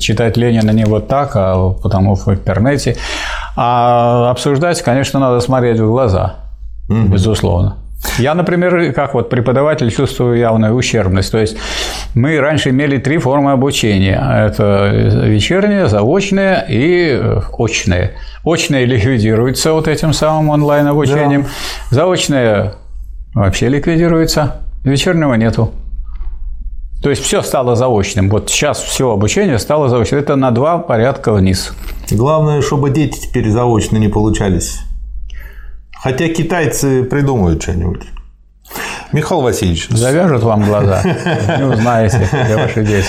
читать 0.00 0.25
Ленина 0.36 0.70
не 0.70 0.84
вот 0.84 1.08
так, 1.08 1.32
а 1.34 1.70
потому 1.82 2.14
в 2.14 2.28
интернете. 2.28 2.96
А 3.56 4.30
обсуждать, 4.30 4.82
конечно, 4.82 5.20
надо 5.20 5.40
смотреть 5.40 5.78
в 5.78 5.86
глаза, 5.86 6.36
угу. 6.88 7.08
безусловно. 7.08 7.76
Я, 8.18 8.34
например, 8.34 8.92
как 8.92 9.14
вот 9.14 9.30
преподаватель 9.30 9.90
чувствую 9.90 10.38
явную 10.38 10.74
ущербность. 10.74 11.32
То 11.32 11.38
есть 11.38 11.56
мы 12.14 12.38
раньше 12.40 12.70
имели 12.70 12.98
три 12.98 13.18
формы 13.18 13.52
обучения. 13.52 14.20
Это 14.46 14.90
вечернее, 14.92 15.88
заочное 15.88 16.64
и 16.68 17.20
очное. 17.58 18.12
Очное 18.44 18.84
ликвидируется 18.84 19.72
вот 19.72 19.88
этим 19.88 20.12
самым 20.12 20.50
онлайн-обучением. 20.50 21.42
Да. 21.42 21.48
Заочное 21.90 22.74
вообще 23.34 23.68
ликвидируется. 23.68 24.60
Вечернего 24.84 25.34
нету. 25.34 25.72
То 27.06 27.10
есть 27.10 27.22
все 27.22 27.40
стало 27.42 27.76
заочным. 27.76 28.28
Вот 28.28 28.50
сейчас 28.50 28.80
все 28.80 29.12
обучение 29.12 29.60
стало 29.60 29.88
заочным. 29.88 30.18
Это 30.18 30.34
на 30.34 30.50
два 30.50 30.78
порядка 30.78 31.32
вниз. 31.32 31.72
Главное, 32.10 32.62
чтобы 32.62 32.90
дети 32.90 33.20
теперь 33.20 33.48
заочно 33.48 33.96
не 33.96 34.08
получались. 34.08 34.80
Хотя 35.92 36.26
китайцы 36.28 37.04
придумают 37.04 37.62
что-нибудь. 37.62 38.02
Михаил 39.12 39.40
Васильевич. 39.40 39.88
Завяжут 39.88 40.42
вам 40.42 40.64
глаза, 40.64 41.02
не 41.58 41.64
узнаете, 41.64 42.28
где 42.44 42.56
ваши 42.56 42.84
дети. 42.84 43.06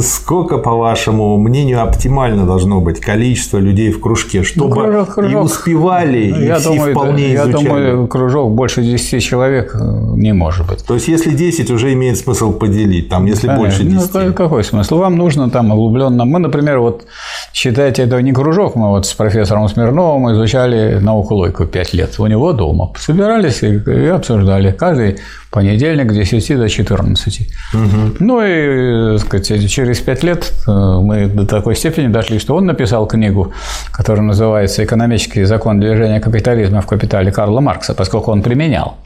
Сколько, 0.00 0.58
по 0.58 0.72
вашему 0.72 1.36
мнению, 1.38 1.82
оптимально 1.82 2.46
должно 2.46 2.80
быть 2.80 3.00
количество 3.00 3.58
людей 3.58 3.90
в 3.92 4.00
кружке, 4.00 4.42
чтобы 4.42 4.68
ну, 4.68 4.74
кружок, 4.74 5.14
кружок. 5.14 5.32
и 5.32 5.36
успевали, 5.36 6.30
ну, 6.30 6.40
и 6.40 6.46
я 6.46 6.56
все 6.56 6.70
думаю, 6.70 6.94
вполне 6.94 7.32
Я 7.32 7.42
изучали? 7.42 7.64
думаю, 7.64 8.06
кружок 8.06 8.52
больше 8.52 8.82
10 8.82 9.22
человек 9.22 9.74
э, 9.74 9.78
не 10.16 10.32
может 10.32 10.66
быть. 10.66 10.84
То 10.84 10.94
есть, 10.94 11.08
если 11.08 11.30
10, 11.30 11.70
уже 11.70 11.92
имеет 11.92 12.18
смысл 12.18 12.52
поделить, 12.52 13.08
там, 13.08 13.26
если 13.26 13.46
Конечно. 13.46 13.64
больше 13.64 13.84
10. 13.84 14.14
Ну, 14.14 14.32
какой 14.32 14.64
смысл? 14.64 14.98
Вам 14.98 15.16
нужно 15.16 15.50
там 15.50 15.70
углубленно. 15.70 16.24
Мы, 16.24 16.38
например, 16.38 16.78
вот 16.78 17.04
считайте, 17.52 18.02
это 18.02 18.20
не 18.22 18.32
кружок, 18.32 18.76
мы 18.76 18.88
вот 18.88 19.06
с 19.06 19.12
профессором 19.12 19.68
Смирновым 19.68 20.32
изучали 20.32 20.98
науку 21.00 21.34
логику 21.34 21.66
5 21.66 21.94
лет. 21.94 22.18
У 22.18 22.26
него 22.26 22.52
дома. 22.52 22.92
Собирались 22.98 23.62
и 23.62 24.06
обсуждали. 24.06 24.70
Каждый 24.72 25.18
понедельник 25.54 26.10
с 26.10 26.14
10 26.14 26.58
до 26.58 26.68
14. 26.68 27.40
Угу. 27.74 27.80
Ну 28.18 28.42
и 28.42 29.18
сказать, 29.18 29.70
через 29.70 30.00
5 30.00 30.24
лет 30.24 30.52
э, 30.66 30.70
мы 30.70 31.26
до 31.26 31.46
такой 31.46 31.76
степени 31.76 32.08
дошли, 32.08 32.40
что 32.40 32.56
он 32.56 32.66
написал 32.66 33.06
книгу, 33.06 33.52
которая 33.92 34.24
называется 34.24 34.82
«Экономический 34.82 35.44
закон 35.44 35.78
движения 35.78 36.20
капитализма 36.20 36.80
в 36.80 36.86
капитале 36.86 37.30
Карла 37.30 37.60
Маркса», 37.60 37.94
поскольку 37.94 38.32
он 38.32 38.42
применял. 38.42 38.96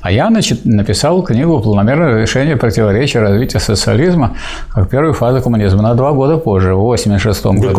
А 0.00 0.12
я 0.12 0.28
значит, 0.28 0.64
написал 0.64 1.22
книгу 1.22 1.60
«Планомерное 1.60 2.22
решение 2.22 2.56
противоречия 2.56 3.20
развития 3.20 3.58
социализма 3.58 4.36
как 4.72 4.88
первой 4.88 5.12
фазы 5.12 5.40
коммунизма» 5.40 5.82
на 5.82 5.94
два 5.94 6.12
года 6.12 6.36
позже, 6.36 6.74
в 6.74 6.92
1986 6.92 7.46
году. 7.46 7.74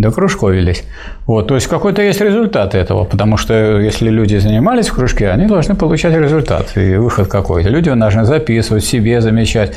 Докружковились. 0.00 0.40
Докружковились. 0.40 0.84
Вот, 1.26 1.46
то 1.46 1.54
есть 1.54 1.66
какой-то 1.66 2.02
есть 2.02 2.20
результат 2.20 2.74
этого, 2.74 3.04
потому 3.04 3.36
что 3.36 3.78
если 3.78 4.08
люди 4.08 4.36
занимались 4.36 4.88
в 4.88 4.94
кружке, 4.94 5.28
они 5.30 5.46
должны 5.46 5.74
получать 5.74 6.14
результат 6.14 6.76
и 6.76 6.96
выход 6.96 7.28
какой-то. 7.28 7.68
Люди 7.68 7.92
должны 7.92 8.24
записывать, 8.24 8.84
себе 8.84 9.20
замечать. 9.20 9.76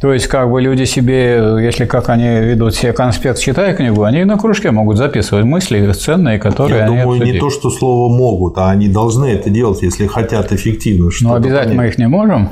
То 0.00 0.12
есть 0.12 0.28
как 0.28 0.50
бы 0.50 0.60
люди 0.62 0.84
себе, 0.84 1.58
если 1.60 1.84
как 1.84 2.08
они 2.08 2.40
ведут 2.40 2.74
себе 2.74 2.92
конспект, 2.92 3.38
читая 3.38 3.74
книгу, 3.74 4.04
они 4.04 4.24
на 4.24 4.38
кружке 4.38 4.70
могут 4.70 4.96
записывать 4.96 5.44
мысли 5.44 5.92
ценные, 5.92 6.38
которые 6.38 6.78
Я 6.78 6.84
они 6.84 6.96
думаю, 6.96 7.16
обсудили. 7.16 7.34
не 7.34 7.40
то, 7.40 7.50
что 7.50 7.70
слово 7.70 8.14
могут, 8.14 8.58
а 8.58 8.70
они 8.70 8.88
должны 8.88 9.26
это 9.26 9.50
делать, 9.50 9.82
если 9.82 10.06
хотят 10.06 10.52
эффективно. 10.52 11.10
Но 11.20 11.34
обязательно 11.34 11.76
понять. 11.76 11.76
мы 11.76 11.86
их 11.88 11.98
не 11.98 12.08
можем. 12.08 12.48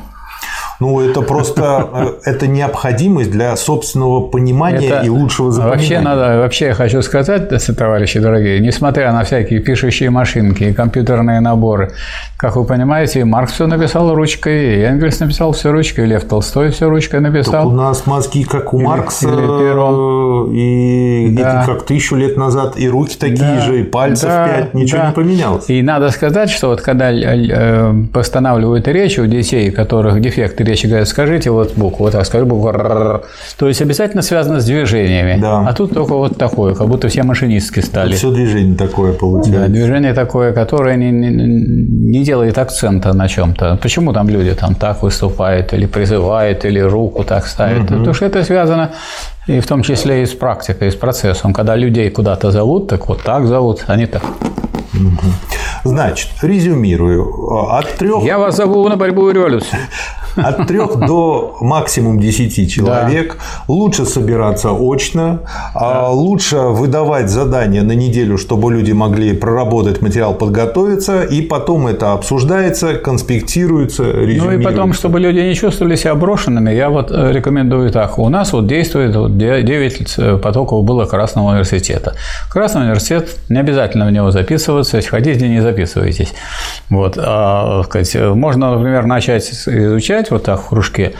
Ну, 0.82 1.00
это 1.00 1.22
просто 1.22 1.88
э, 2.24 2.30
это 2.30 2.48
необходимость 2.48 3.30
для 3.30 3.54
собственного 3.54 4.26
понимания 4.26 4.88
это 4.88 5.06
и 5.06 5.08
лучшего 5.08 5.52
запоминания. 5.52 5.78
Вообще 5.78 6.00
надо, 6.00 6.38
вообще 6.38 6.66
я 6.66 6.74
хочу 6.74 7.02
сказать, 7.02 7.48
товарищи 7.76 8.18
дорогие, 8.18 8.58
несмотря 8.58 9.12
на 9.12 9.22
всякие 9.22 9.60
пишущие 9.60 10.10
машинки 10.10 10.64
и 10.64 10.72
компьютерные 10.72 11.40
наборы, 11.40 11.92
как 12.36 12.56
вы 12.56 12.64
понимаете, 12.64 13.24
Маркс 13.24 13.52
все 13.52 13.68
написал 13.68 14.12
ручкой, 14.12 14.78
и 14.78 14.80
Энгельс 14.80 15.20
написал 15.20 15.52
все 15.52 15.70
ручкой, 15.70 16.06
и 16.06 16.08
Лев 16.08 16.24
Толстой 16.24 16.70
все 16.70 16.88
ручкой 16.88 17.20
написал. 17.20 17.52
Так 17.52 17.66
у 17.66 17.70
нас 17.70 18.04
мозги 18.06 18.42
как 18.42 18.74
у 18.74 18.78
или, 18.78 18.84
Маркса, 18.84 19.28
или 19.28 19.42
и, 20.52 21.36
да. 21.36 21.62
и 21.62 21.66
как 21.66 21.86
тысячу 21.86 22.16
лет 22.16 22.36
назад, 22.36 22.76
и 22.76 22.88
руки 22.88 23.16
такие 23.16 23.38
да. 23.38 23.60
же, 23.60 23.80
и 23.80 23.84
пальцев 23.84 24.28
да. 24.28 24.48
пять, 24.48 24.74
ничего 24.74 24.98
да. 24.98 25.08
не 25.08 25.14
поменялось. 25.14 25.64
И 25.68 25.80
надо 25.82 26.10
сказать, 26.10 26.50
что 26.50 26.70
вот 26.70 26.80
когда 26.80 27.12
э, 27.12 27.94
постанавливают 28.12 28.88
речь 28.88 29.20
у 29.20 29.26
детей, 29.26 29.70
у 29.70 29.72
которых 29.72 30.20
дефекты 30.20 30.64
речи, 30.72 30.86
говорят, 30.86 31.08
скажите 31.08 31.50
вот 31.50 31.74
букву, 31.76 32.04
вот 32.04 32.12
так, 32.12 32.26
скажи 32.26 32.44
букву, 32.44 32.72
то 32.72 33.68
есть 33.68 33.82
обязательно 33.82 34.22
связано 34.22 34.60
с 34.60 34.64
движениями. 34.64 35.40
Да. 35.40 35.68
А 35.68 35.72
тут 35.72 35.94
только 35.94 36.14
вот 36.14 36.36
такое, 36.36 36.74
как 36.74 36.88
будто 36.88 37.08
все 37.08 37.22
машинистки 37.22 37.80
стали. 37.80 38.14
Все 38.14 38.30
движение 38.30 38.76
такое 38.76 39.12
получается. 39.12 39.60
Да, 39.60 39.68
движение 39.68 40.14
такое, 40.14 40.52
которое 40.52 40.96
не, 40.96 41.10
не, 41.10 41.30
не 41.30 42.24
делает 42.24 42.58
акцента 42.58 43.12
на 43.12 43.28
чем-то. 43.28 43.78
Почему 43.82 44.12
там 44.12 44.28
люди 44.28 44.54
там 44.54 44.74
так 44.74 45.02
выступают, 45.02 45.72
или 45.72 45.86
призывают, 45.86 46.64
или 46.64 46.80
руку 46.80 47.24
так 47.24 47.46
ставят? 47.46 47.90
Угу. 47.90 47.98
Потому 47.98 48.14
что 48.14 48.26
это 48.26 48.44
связано 48.44 48.90
и 49.46 49.60
в 49.60 49.66
том 49.66 49.82
числе 49.82 50.22
и 50.22 50.26
с 50.26 50.30
практикой, 50.30 50.88
и 50.88 50.90
с 50.90 50.94
процессом. 50.94 51.52
Когда 51.52 51.76
людей 51.76 52.10
куда-то 52.10 52.50
зовут, 52.50 52.88
так 52.88 53.08
вот 53.08 53.22
так 53.22 53.46
зовут, 53.46 53.84
они 53.88 54.06
так. 54.06 54.22
Значит, 55.84 56.28
резюмирую. 56.42 57.68
От 57.70 57.96
трех... 57.96 58.24
Я 58.24 58.38
вас 58.38 58.56
зову 58.56 58.88
на 58.88 58.96
борьбу 58.96 59.30
и 59.30 59.32
революцию. 59.32 59.80
От 60.36 60.66
трех 60.66 60.98
до 60.98 61.56
максимум 61.60 62.18
10 62.18 62.70
человек. 62.70 63.36
Да. 63.36 63.72
Лучше 63.72 64.06
собираться 64.06 64.70
очно, 64.72 65.40
а 65.74 66.02
да. 66.02 66.08
лучше 66.10 66.56
выдавать 66.56 67.28
задания 67.28 67.82
на 67.82 67.92
неделю, 67.92 68.38
чтобы 68.38 68.72
люди 68.72 68.92
могли 68.92 69.34
проработать 69.34 70.00
материал, 70.00 70.34
подготовиться, 70.34 71.22
и 71.22 71.42
потом 71.42 71.86
это 71.86 72.12
обсуждается, 72.12 72.94
конспектируется, 72.94 74.04
Ну 74.04 74.52
и 74.52 74.62
потом, 74.62 74.92
чтобы 74.92 75.20
люди 75.20 75.40
не 75.40 75.54
чувствовали 75.54 75.96
себя 75.96 76.14
брошенными, 76.14 76.70
я 76.70 76.88
вот 76.88 77.10
э, 77.10 77.32
рекомендую 77.32 77.90
так. 77.90 78.18
У 78.18 78.28
нас 78.28 78.52
вот 78.52 78.66
действует 78.66 79.36
9 79.36 80.14
э, 80.18 80.36
потоков 80.38 80.84
было 80.84 81.04
Красного 81.04 81.50
университета. 81.50 82.14
Красный 82.50 82.82
университет, 82.82 83.36
не 83.48 83.60
обязательно 83.60 84.06
в 84.06 84.10
него 84.10 84.30
записываться, 84.30 84.81
если 84.82 85.08
хотите, 85.08 85.48
не 85.48 85.60
записывайтесь. 85.60 86.32
Вот. 86.90 87.18
А, 87.18 87.82
сказать, 87.84 88.14
можно, 88.34 88.74
например, 88.74 89.06
начать 89.06 89.48
изучать 89.50 90.30
вот 90.30 90.44
так 90.44 90.60
в 90.60 90.68
кружке 90.68 91.12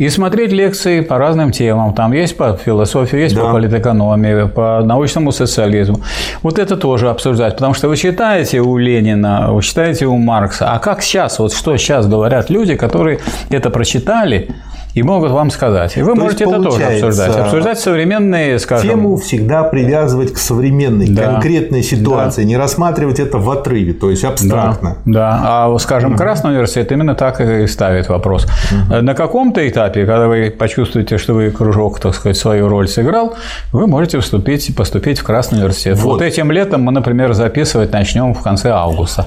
и 0.00 0.08
смотреть 0.08 0.50
лекции 0.50 1.02
по 1.02 1.18
разным 1.18 1.52
темам. 1.52 1.92
Там 1.92 2.12
есть 2.12 2.34
по 2.34 2.54
философии, 2.54 3.18
есть 3.18 3.34
да. 3.34 3.42
по 3.42 3.52
политэкономии, 3.52 4.48
по 4.48 4.80
научному 4.82 5.30
социализму. 5.30 6.00
Вот 6.42 6.58
это 6.58 6.78
тоже 6.78 7.10
обсуждать, 7.10 7.54
потому 7.54 7.74
что 7.74 7.88
вы 7.88 7.96
читаете 7.96 8.60
у 8.60 8.78
Ленина, 8.78 9.52
вы 9.52 9.62
читаете 9.62 10.06
у 10.06 10.16
Маркса, 10.16 10.72
а 10.72 10.78
как 10.78 11.02
сейчас, 11.02 11.38
вот 11.38 11.52
что 11.52 11.76
сейчас 11.76 12.06
говорят 12.06 12.48
люди, 12.48 12.76
которые 12.76 13.18
это 13.50 13.68
прочитали, 13.68 14.48
и 14.94 15.02
могут 15.02 15.30
вам 15.30 15.50
сказать. 15.50 15.96
И 15.96 16.02
вы 16.02 16.14
То 16.14 16.20
можете 16.20 16.44
это 16.44 16.62
тоже 16.62 16.82
обсуждать. 16.84 17.36
Обсуждать 17.36 17.78
современные, 17.78 18.58
скажем... 18.58 18.90
Тему 18.90 19.16
всегда 19.16 19.62
привязывать 19.64 20.32
к 20.32 20.38
современной, 20.38 21.08
да. 21.08 21.24
конкретной 21.24 21.82
ситуации, 21.82 22.42
да. 22.42 22.48
не 22.48 22.56
рассматривать 22.56 23.20
это 23.20 23.38
в 23.38 23.50
отрыве, 23.50 23.92
то 23.92 24.10
есть 24.10 24.24
абстрактно. 24.24 24.96
Да, 25.04 25.40
да. 25.42 25.66
а, 25.66 25.78
скажем, 25.78 26.16
Красный 26.16 26.50
университет 26.50 26.92
именно 26.92 27.14
так 27.14 27.40
и 27.40 27.66
ставит 27.66 28.08
вопрос. 28.08 28.44
Угу. 28.44 29.02
На 29.02 29.14
каком-то 29.14 29.66
этапе, 29.66 30.06
когда 30.06 30.28
вы 30.28 30.50
почувствуете, 30.50 31.18
что 31.18 31.34
вы 31.34 31.50
кружок, 31.50 32.00
так 32.00 32.14
сказать, 32.14 32.36
свою 32.36 32.68
роль 32.68 32.88
сыграл, 32.88 33.34
вы 33.72 33.86
можете 33.86 34.20
вступить, 34.20 34.74
поступить 34.76 35.18
в 35.18 35.24
Красный 35.24 35.58
университет. 35.58 35.98
Вот. 35.98 36.14
вот 36.14 36.22
этим 36.22 36.50
летом 36.50 36.82
мы, 36.82 36.92
например, 36.92 37.32
записывать 37.34 37.92
начнем 37.92 38.34
в 38.34 38.42
конце 38.42 38.70
августа. 38.70 39.26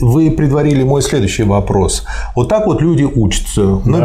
Вы 0.00 0.30
предварили 0.30 0.82
мой 0.82 1.02
следующий 1.02 1.44
вопрос. 1.44 2.04
Вот 2.36 2.48
так 2.48 2.66
вот 2.66 2.82
люди 2.82 3.04
учатся, 3.04 3.80
да. 3.84 4.00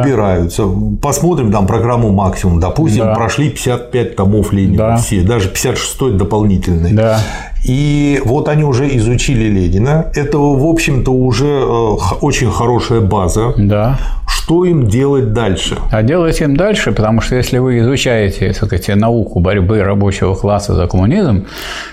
Посмотрим 1.02 1.52
там 1.52 1.68
программу 1.68 2.12
максимум, 2.12 2.60
допустим, 2.60 3.06
да. 3.06 3.16
прошли 3.16 3.50
55 3.50 4.16
томов 4.16 4.54
Ленина 4.54 4.78
да. 4.78 4.98
все, 4.98 5.22
даже 5.22 5.50
56 5.50 6.18
дополнительный. 6.18 6.94
Да. 6.94 7.20
И 7.64 8.22
вот 8.24 8.48
они 8.48 8.64
уже 8.64 8.96
изучили 8.98 9.46
Ленина. 9.46 10.12
Это, 10.16 10.38
в 10.38 10.66
общем-то, 10.66 11.12
уже 11.12 11.48
э, 11.48 11.98
очень 12.22 12.50
хорошая 12.50 13.02
база. 13.02 13.54
Да. 13.58 14.00
Что 14.48 14.64
им 14.64 14.88
делать 14.88 15.34
дальше? 15.34 15.78
А 15.92 16.04
делать 16.04 16.40
им 16.40 16.56
дальше, 16.56 16.94
потому 16.94 17.20
что 17.20 17.36
если 17.36 17.58
вы 17.58 17.80
изучаете 17.80 18.54
сказать, 18.54 18.88
науку 18.96 19.42
борьбы 19.42 19.84
рабочего 19.84 20.36
класса 20.36 20.74
за 20.74 20.88
коммунизм, 20.88 21.48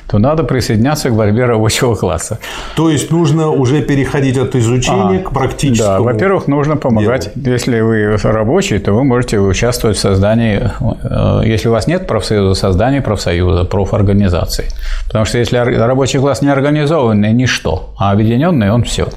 то 0.06 0.18
надо 0.18 0.44
присоединяться 0.44 1.10
к 1.10 1.16
борьбе 1.16 1.46
рабочего 1.46 1.96
класса. 1.96 2.38
То 2.76 2.90
есть 2.90 3.10
нужно 3.10 3.50
уже 3.50 3.82
переходить 3.82 4.38
от 4.38 4.54
изучения 4.54 5.18
а, 5.18 5.22
к 5.24 5.32
практическому. 5.32 5.96
Да, 5.96 6.00
во-первых, 6.00 6.46
нужно 6.46 6.76
помогать. 6.76 7.32
Делу. 7.34 7.54
Если 7.54 7.80
вы 7.80 8.16
рабочий, 8.22 8.78
то 8.78 8.92
вы 8.92 9.02
можете 9.02 9.40
участвовать 9.40 9.96
в 9.96 10.00
создании, 10.00 10.70
э, 11.02 11.40
если 11.44 11.68
у 11.68 11.72
вас 11.72 11.88
нет 11.88 12.06
профсоюза, 12.06 12.54
создании 12.54 13.00
профсоюза, 13.00 13.64
профорганизации. 13.64 14.66
Потому 15.08 15.24
что 15.24 15.38
если 15.38 15.56
рабочий 15.56 16.20
класс 16.20 16.40
не 16.40 16.50
организованный, 16.50 17.32
ничто, 17.32 17.94
а 17.98 18.12
объединенный 18.12 18.70
он 18.70 18.84
все. 18.84 19.08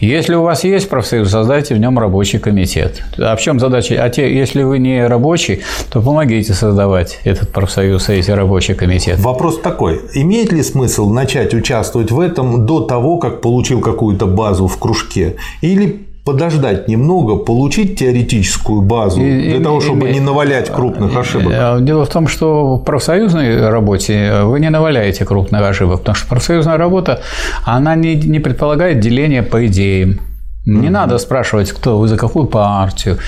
Если 0.00 0.34
у 0.34 0.42
вас 0.42 0.64
есть 0.64 0.88
профсоюз, 0.88 1.30
создайте 1.30 1.74
в 1.74 1.78
нем 1.78 1.98
рабочий 1.98 2.38
комитет 2.38 2.77
комитет. 2.78 3.02
А 3.18 3.36
в 3.36 3.40
чем 3.40 3.60
задача? 3.60 4.02
А 4.02 4.08
те, 4.10 4.34
если 4.34 4.62
вы 4.62 4.78
не 4.78 5.06
рабочий, 5.06 5.62
то 5.90 6.00
помогите 6.00 6.52
создавать 6.52 7.20
этот 7.24 7.50
профсоюз 7.50 8.08
и 8.08 8.14
эти 8.14 8.30
рабочие 8.30 8.76
комитеты. 8.76 9.20
Вопрос 9.22 9.60
такой. 9.60 10.00
Имеет 10.14 10.52
ли 10.52 10.62
смысл 10.62 11.10
начать 11.10 11.54
участвовать 11.54 12.10
в 12.10 12.20
этом 12.20 12.66
до 12.66 12.80
того, 12.80 13.18
как 13.18 13.40
получил 13.40 13.80
какую-то 13.80 14.26
базу 14.26 14.66
в 14.66 14.78
кружке? 14.78 15.36
Или 15.62 16.04
подождать 16.24 16.88
немного, 16.88 17.36
получить 17.36 17.98
теоретическую 17.98 18.82
базу 18.82 19.22
и, 19.22 19.52
для 19.52 19.60
того, 19.60 19.80
чтобы 19.80 20.10
и, 20.10 20.12
не 20.12 20.20
навалять 20.20 20.70
крупных 20.70 21.16
ошибок? 21.16 21.54
Э, 21.56 21.78
дело 21.80 22.04
в 22.04 22.10
том, 22.10 22.28
что 22.28 22.76
в 22.76 22.84
профсоюзной 22.84 23.70
работе 23.70 24.42
вы 24.42 24.60
не 24.60 24.68
наваляете 24.68 25.24
крупных 25.24 25.62
ошибок, 25.62 26.00
потому 26.00 26.16
что 26.16 26.28
профсоюзная 26.28 26.76
работа, 26.76 27.22
она 27.64 27.94
не, 27.94 28.14
не 28.14 28.40
предполагает 28.40 29.00
деление 29.00 29.42
по 29.42 29.66
идеям. 29.66 30.20
Не 30.68 30.90
надо 30.90 31.18
спрашивать, 31.18 31.72
кто 31.72 31.98
вы 31.98 32.08
за 32.08 32.16
какую 32.16 32.46
партию, 32.46 33.18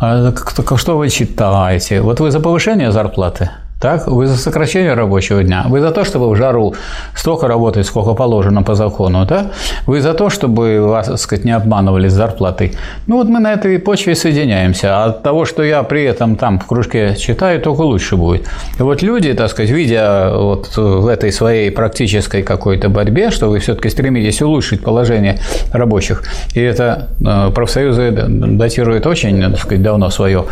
а 0.00 0.32
что 0.76 0.96
вы 0.96 1.10
читаете. 1.10 2.00
Вот 2.00 2.20
вы 2.20 2.30
за 2.30 2.40
повышение 2.40 2.90
зарплаты– 2.90 3.50
так? 3.86 4.08
Вы 4.08 4.26
за 4.26 4.36
сокращение 4.36 4.94
рабочего 4.94 5.44
дня, 5.44 5.64
вы 5.68 5.80
за 5.80 5.92
то, 5.92 6.04
чтобы 6.04 6.28
в 6.30 6.34
жару 6.34 6.74
столько 7.14 7.46
работать, 7.46 7.86
сколько 7.86 8.14
положено 8.14 8.64
по 8.64 8.74
закону, 8.74 9.24
да? 9.26 9.52
Вы 9.86 10.00
за 10.00 10.12
то, 10.12 10.28
чтобы 10.28 10.80
вас, 10.80 11.06
так 11.06 11.18
сказать, 11.18 11.44
не 11.44 11.52
обманывали 11.52 12.08
с 12.08 12.12
зарплатой. 12.12 12.72
Ну 13.06 13.18
вот 13.18 13.28
мы 13.28 13.38
на 13.38 13.52
этой 13.52 13.78
почве 13.78 14.16
соединяемся. 14.16 14.88
А 14.88 15.04
от 15.04 15.22
того, 15.22 15.44
что 15.44 15.62
я 15.62 15.84
при 15.84 16.02
этом 16.02 16.34
там 16.34 16.58
в 16.58 16.66
кружке 16.66 17.14
читаю, 17.16 17.60
только 17.60 17.82
лучше 17.82 18.16
будет. 18.16 18.48
И 18.80 18.82
вот 18.82 19.02
люди, 19.02 19.32
так 19.34 19.50
сказать, 19.50 19.70
видя 19.70 20.32
вот 20.34 20.76
в 20.76 21.06
этой 21.06 21.30
своей 21.30 21.70
практической 21.70 22.42
какой-то 22.42 22.88
борьбе, 22.88 23.30
что 23.30 23.48
вы 23.48 23.60
все-таки 23.60 23.88
стремитесь 23.88 24.42
улучшить 24.42 24.82
положение 24.82 25.38
рабочих, 25.72 26.24
и 26.54 26.60
это 26.60 27.08
э, 27.24 27.52
профсоюзы 27.54 28.10
датируют 28.10 29.06
очень, 29.06 29.40
так 29.42 29.60
сказать, 29.60 29.82
давно 29.82 30.10
свое 30.10 30.44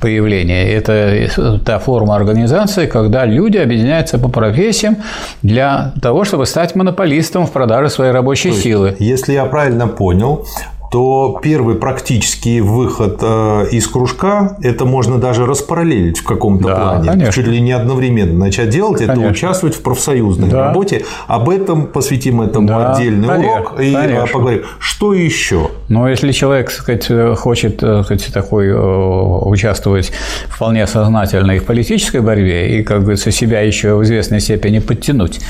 появление. 0.00 0.72
Это 0.72 1.60
та 1.64 1.78
форма 1.78 2.16
организации, 2.16 2.79
организации, 2.80 2.86
когда 2.86 3.26
люди 3.26 3.58
объединяются 3.58 4.18
по 4.18 4.28
профессиям 4.28 4.96
для 5.42 5.92
того, 6.02 6.24
чтобы 6.24 6.46
стать 6.46 6.74
монополистом 6.74 7.46
в 7.46 7.50
продаже 7.52 7.90
своей 7.90 8.12
рабочей 8.12 8.52
силы. 8.52 8.96
Если 8.98 9.34
я 9.34 9.44
правильно 9.46 9.88
понял, 9.88 10.46
то 10.90 11.38
первый 11.40 11.76
практический 11.76 12.60
выход 12.60 13.20
э, 13.22 13.68
из 13.70 13.86
кружка 13.86 14.56
это 14.60 14.84
можно 14.84 15.18
даже 15.18 15.46
распараллелить 15.46 16.18
в 16.18 16.24
каком-то 16.24 16.66
да, 16.66 16.74
плане, 16.74 17.08
конечно. 17.10 17.32
чуть 17.32 17.46
ли 17.46 17.60
не 17.60 17.70
одновременно 17.70 18.36
начать 18.36 18.70
делать, 18.70 18.98
конечно. 18.98 19.22
это 19.22 19.30
участвовать 19.30 19.76
в 19.76 19.82
профсоюзной 19.82 20.48
да. 20.48 20.66
работе. 20.66 21.04
Об 21.28 21.48
этом 21.48 21.86
посвятим 21.86 22.42
этому 22.42 22.66
да, 22.66 22.92
отдельный 22.92 23.28
конечно, 23.28 23.52
урок 23.52 23.80
и 23.80 23.92
э, 23.92 23.94
конечно. 23.94 24.26
поговорим. 24.26 24.62
Что 24.80 25.14
еще? 25.14 25.70
Ну, 25.88 26.08
если 26.08 26.32
человек, 26.32 26.72
сказать, 26.72 27.08
хочет, 27.38 27.76
сказать, 27.76 28.28
такой 28.34 28.72
участвовать 28.72 30.12
вполне 30.48 30.88
сознательно 30.88 31.52
и 31.52 31.60
в 31.60 31.66
политической 31.66 32.20
борьбе 32.20 32.78
и, 32.78 32.82
как 32.82 33.02
говорится, 33.02 33.30
себя 33.30 33.60
еще 33.60 33.94
в 33.94 34.02
известной 34.02 34.40
степени 34.40 34.80
подтянуть, 34.80 35.40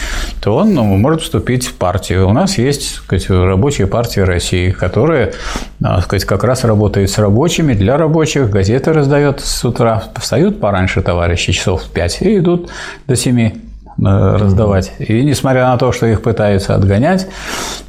то 0.43 0.57
он 0.57 0.75
ну, 0.75 0.85
может 0.85 1.23
вступить 1.23 1.67
в 1.67 1.75
партию. 1.75 2.29
У 2.29 2.33
нас 2.33 2.59
есть, 2.59 2.97
сказать, 2.97 3.31
рабочая 3.31 3.87
партия 3.87 4.25
России, 4.25 4.71
которая 4.71 5.30
так 5.81 6.05
сказать, 6.05 6.25
как 6.25 6.45
раз 6.45 6.65
работает 6.65 7.11
с 7.11 7.19
рабочими, 7.19 7.75
для 7.75 7.97
рабочих, 7.97 8.51
газеты 8.51 8.93
раздает 8.93 9.41
с 9.41 9.65
утра, 9.65 10.03
встают 10.19 10.61
пораньше 10.61 11.03
товарищи, 11.03 11.53
часов 11.53 11.83
в 11.83 11.91
5, 11.91 12.23
и 12.23 12.39
идут 12.39 12.71
до 13.07 13.17
7 13.17 13.41
э, 13.41 13.53
раздавать. 13.99 14.93
И 14.99 15.23
несмотря 15.23 15.65
на 15.69 15.79
то, 15.79 15.93
что 15.93 16.07
их 16.07 16.23
пытаются 16.23 16.75
отгонять, 16.75 17.29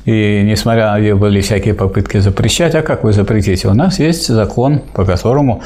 и 0.05 0.41
несмотря 0.43 0.97
на 0.97 1.15
были 1.15 1.41
всякие 1.41 1.73
попытки 1.73 2.17
запрещать, 2.19 2.75
а 2.75 2.81
как 2.81 3.03
вы 3.03 3.13
запретите? 3.13 3.67
У 3.67 3.73
нас 3.73 3.99
есть 3.99 4.27
закон, 4.27 4.81
по 4.93 5.05
которому 5.05 5.61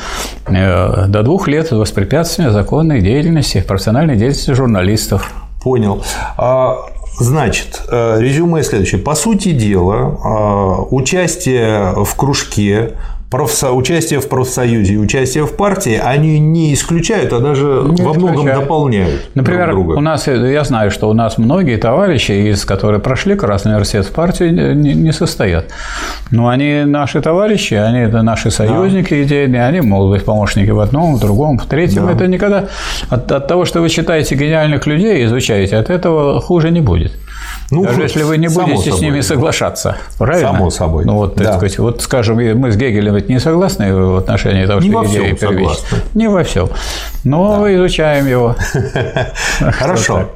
э, 0.47 1.05
до 1.07 1.23
двух 1.23 1.47
лет 1.47 1.71
воспрепятствования 1.71 2.51
законной 2.51 3.01
деятельности, 3.01 3.63
профессиональной 3.65 4.15
деятельности 4.15 4.51
журналистов. 4.51 5.31
Понял. 5.63 6.03
А 6.37 6.75
Значит, 7.19 7.81
э, 7.87 8.17
резюме 8.19 8.63
следующее. 8.63 8.99
По 8.99 9.15
сути 9.15 9.51
дела, 9.51 10.19
э, 10.23 10.95
участие 10.95 12.03
в 12.03 12.15
кружке 12.15 12.95
профсо... 13.29 13.71
участие 13.71 14.19
в 14.19 14.29
профсоюзе 14.29 14.93
и 14.93 14.97
участие 14.97 15.45
в 15.45 15.55
партии, 15.55 15.99
они 16.01 16.39
не 16.39 16.73
исключают, 16.73 17.33
а 17.33 17.39
даже 17.39 17.65
не 17.89 18.03
во 18.03 18.13
многом 18.13 18.45
дополняют. 18.45 19.29
Например, 19.35 19.71
друг 19.71 19.85
друга. 19.85 19.97
у 19.97 20.01
нас, 20.01 20.27
я 20.27 20.63
знаю, 20.63 20.91
что 20.91 21.09
у 21.09 21.13
нас 21.13 21.37
многие 21.37 21.77
товарищи, 21.77 22.31
из 22.51 22.65
которых 22.65 23.01
прошли 23.01 23.35
Красный 23.35 23.71
университет 23.71 24.05
в 24.05 24.11
партию, 24.11 24.75
не, 24.75 24.93
не 24.93 25.11
состоят. 25.11 25.65
Но 26.31 26.47
они 26.47 26.83
наши 26.85 27.21
товарищи, 27.21 27.73
они 27.73 27.99
это 27.99 28.21
наши 28.21 28.51
союзники 28.51 29.13
да. 29.13 29.23
идейные, 29.23 29.65
они 29.65 29.81
могут 29.81 30.11
быть 30.11 30.25
помощники 30.25 30.69
в 30.69 30.79
одном, 30.79 31.15
в 31.15 31.19
другом, 31.19 31.59
в 31.59 31.65
третьем. 31.65 32.05
Да. 32.05 32.13
Это 32.13 32.27
никогда 32.27 32.65
от, 33.09 33.31
от 33.31 33.47
того, 33.47 33.65
что 33.65 33.81
вы 33.81 33.89
читаете 33.89 34.35
гениальных 34.35 34.87
людей, 34.87 35.25
изучаете, 35.25 35.77
от 35.77 35.89
этого 35.89 36.39
хуже 36.41 36.71
не 36.71 36.81
будет. 36.81 37.11
Ну, 37.71 37.83
Даже 37.83 38.01
если 38.01 38.23
вы 38.23 38.37
не 38.37 38.47
будете 38.47 38.77
собой. 38.77 38.99
с 38.99 39.01
ними 39.01 39.21
соглашаться, 39.21 39.97
правильно? 40.19 40.51
Само 40.51 40.69
собой. 40.69 41.05
Ну, 41.05 41.15
вот, 41.15 41.35
да. 41.35 41.53
сказать, 41.53 41.79
вот, 41.79 42.01
скажем, 42.01 42.37
мы 42.37 42.71
с 42.71 42.77
Гегелем 42.77 43.15
ведь 43.15 43.27
не 43.27 43.39
согласны 43.39 43.93
в 43.93 44.17
отношении 44.17 44.65
того, 44.65 44.81
не 44.81 44.91
что 44.91 45.05
идея 45.05 45.35
первична. 45.35 45.97
Не 46.13 46.27
во 46.27 46.43
всем. 46.43 46.69
Но 47.23 47.63
да. 47.63 47.75
изучаем 47.75 48.27
его. 48.27 48.55
Хорошо. 49.59 50.29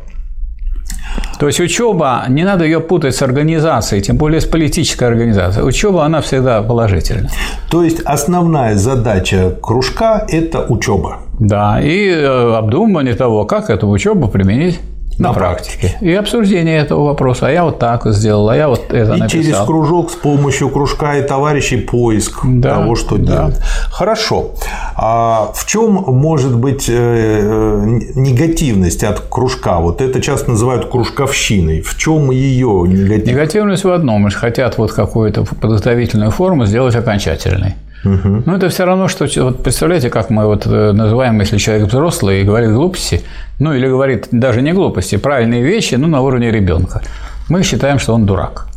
То 1.39 1.47
есть 1.47 1.59
учеба, 1.61 2.25
не 2.27 2.43
надо 2.43 2.65
ее 2.65 2.81
путать 2.81 3.15
с 3.15 3.21
организацией, 3.21 4.01
тем 4.01 4.17
более 4.17 4.41
с 4.41 4.45
политической 4.45 5.05
организацией. 5.05 5.65
Учеба, 5.65 6.03
она 6.03 6.19
всегда 6.19 6.61
положительна. 6.61 7.29
То 7.69 7.83
есть 7.83 8.01
основная 8.01 8.75
задача 8.75 9.55
кружка– 9.61 10.25
это 10.27 10.65
учеба. 10.65 11.19
Да, 11.39 11.79
и 11.81 12.09
э, 12.09 12.55
обдумывание 12.57 13.13
того, 13.13 13.45
как 13.45 13.69
эту 13.69 13.87
учебу 13.87 14.27
применить 14.27 14.79
на, 15.19 15.29
на 15.29 15.33
практике. 15.33 15.79
практике. 15.79 16.05
И 16.05 16.13
обсуждение 16.13 16.79
этого 16.79 17.05
вопроса. 17.05 17.47
А 17.47 17.51
я 17.51 17.65
вот 17.65 17.77
так 17.77 18.05
сделал, 18.07 18.49
а 18.49 18.55
я 18.55 18.69
вот 18.69 18.85
это 18.89 19.15
и 19.15 19.19
написал. 19.19 19.27
через 19.29 19.57
кружок 19.57 20.11
с 20.11 20.15
помощью 20.15 20.69
кружка 20.69 21.17
и 21.17 21.21
товарищей 21.21 21.77
поиск 21.77 22.39
да, 22.45 22.75
того, 22.75 22.95
что 22.95 23.17
да. 23.17 23.25
делать. 23.25 23.59
Хорошо. 23.91 24.51
А 24.95 25.51
в 25.53 25.65
чем 25.65 25.91
может 26.07 26.55
быть 26.55 26.89
э, 26.89 26.93
э, 26.93 27.85
негативность 28.15 29.03
от 29.03 29.19
кружка? 29.19 29.79
Вот 29.79 30.01
это 30.01 30.21
часто 30.21 30.51
называют 30.51 30.89
кружковщиной. 30.89 31.81
В 31.81 31.97
чем 31.97 32.31
ее 32.31 32.85
негативность? 32.87 33.27
Негативность 33.27 33.83
в 33.83 33.91
одном. 33.91 34.29
Хотят 34.29 34.77
вот 34.77 34.91
какую-то 34.91 35.43
подготовительную 35.43 36.31
форму 36.31 36.65
сделать 36.65 36.95
окончательной. 36.95 37.75
Угу. 38.05 38.43
Ну, 38.45 38.55
это 38.55 38.69
все 38.69 38.85
равно, 38.85 39.07
что 39.07 39.27
вот 39.43 39.63
представляете, 39.63 40.09
как 40.09 40.29
мы 40.29 40.45
вот 40.45 40.65
э, 40.65 40.91
называем, 40.91 41.39
если 41.39 41.57
человек 41.57 41.87
взрослый 41.87 42.41
и 42.41 42.43
говорит 42.43 42.71
глупости, 42.71 43.21
ну 43.59 43.73
или 43.73 43.87
говорит 43.87 44.27
даже 44.31 44.61
не 44.61 44.71
глупости, 44.71 45.17
правильные 45.17 45.63
вещи, 45.63 45.95
ну 45.95 46.07
на 46.07 46.21
уровне 46.21 46.51
ребенка. 46.51 47.01
Мы 47.49 47.63
считаем, 47.63 47.99
что 47.99 48.13
он 48.13 48.25
дурак. 48.25 48.67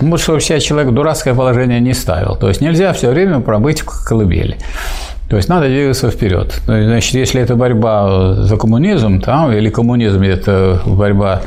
Ну, 0.00 0.16
что 0.18 0.38
себя 0.40 0.60
человек 0.60 0.92
дурацкое 0.92 1.34
положение 1.34 1.80
не 1.80 1.94
ставил. 1.94 2.36
То 2.36 2.48
есть 2.48 2.60
нельзя 2.60 2.92
все 2.92 3.10
время 3.10 3.40
пробыть 3.40 3.80
в 3.80 4.04
колыбели. 4.04 4.58
То 5.28 5.36
есть 5.36 5.48
надо 5.48 5.68
двигаться 5.68 6.10
вперед. 6.10 6.60
Значит, 6.66 7.14
если 7.14 7.40
это 7.40 7.56
борьба 7.56 8.34
за 8.34 8.56
коммунизм, 8.56 9.20
там, 9.20 9.52
или 9.52 9.70
коммунизм 9.70 10.22
это 10.22 10.80
борьба 10.84 11.42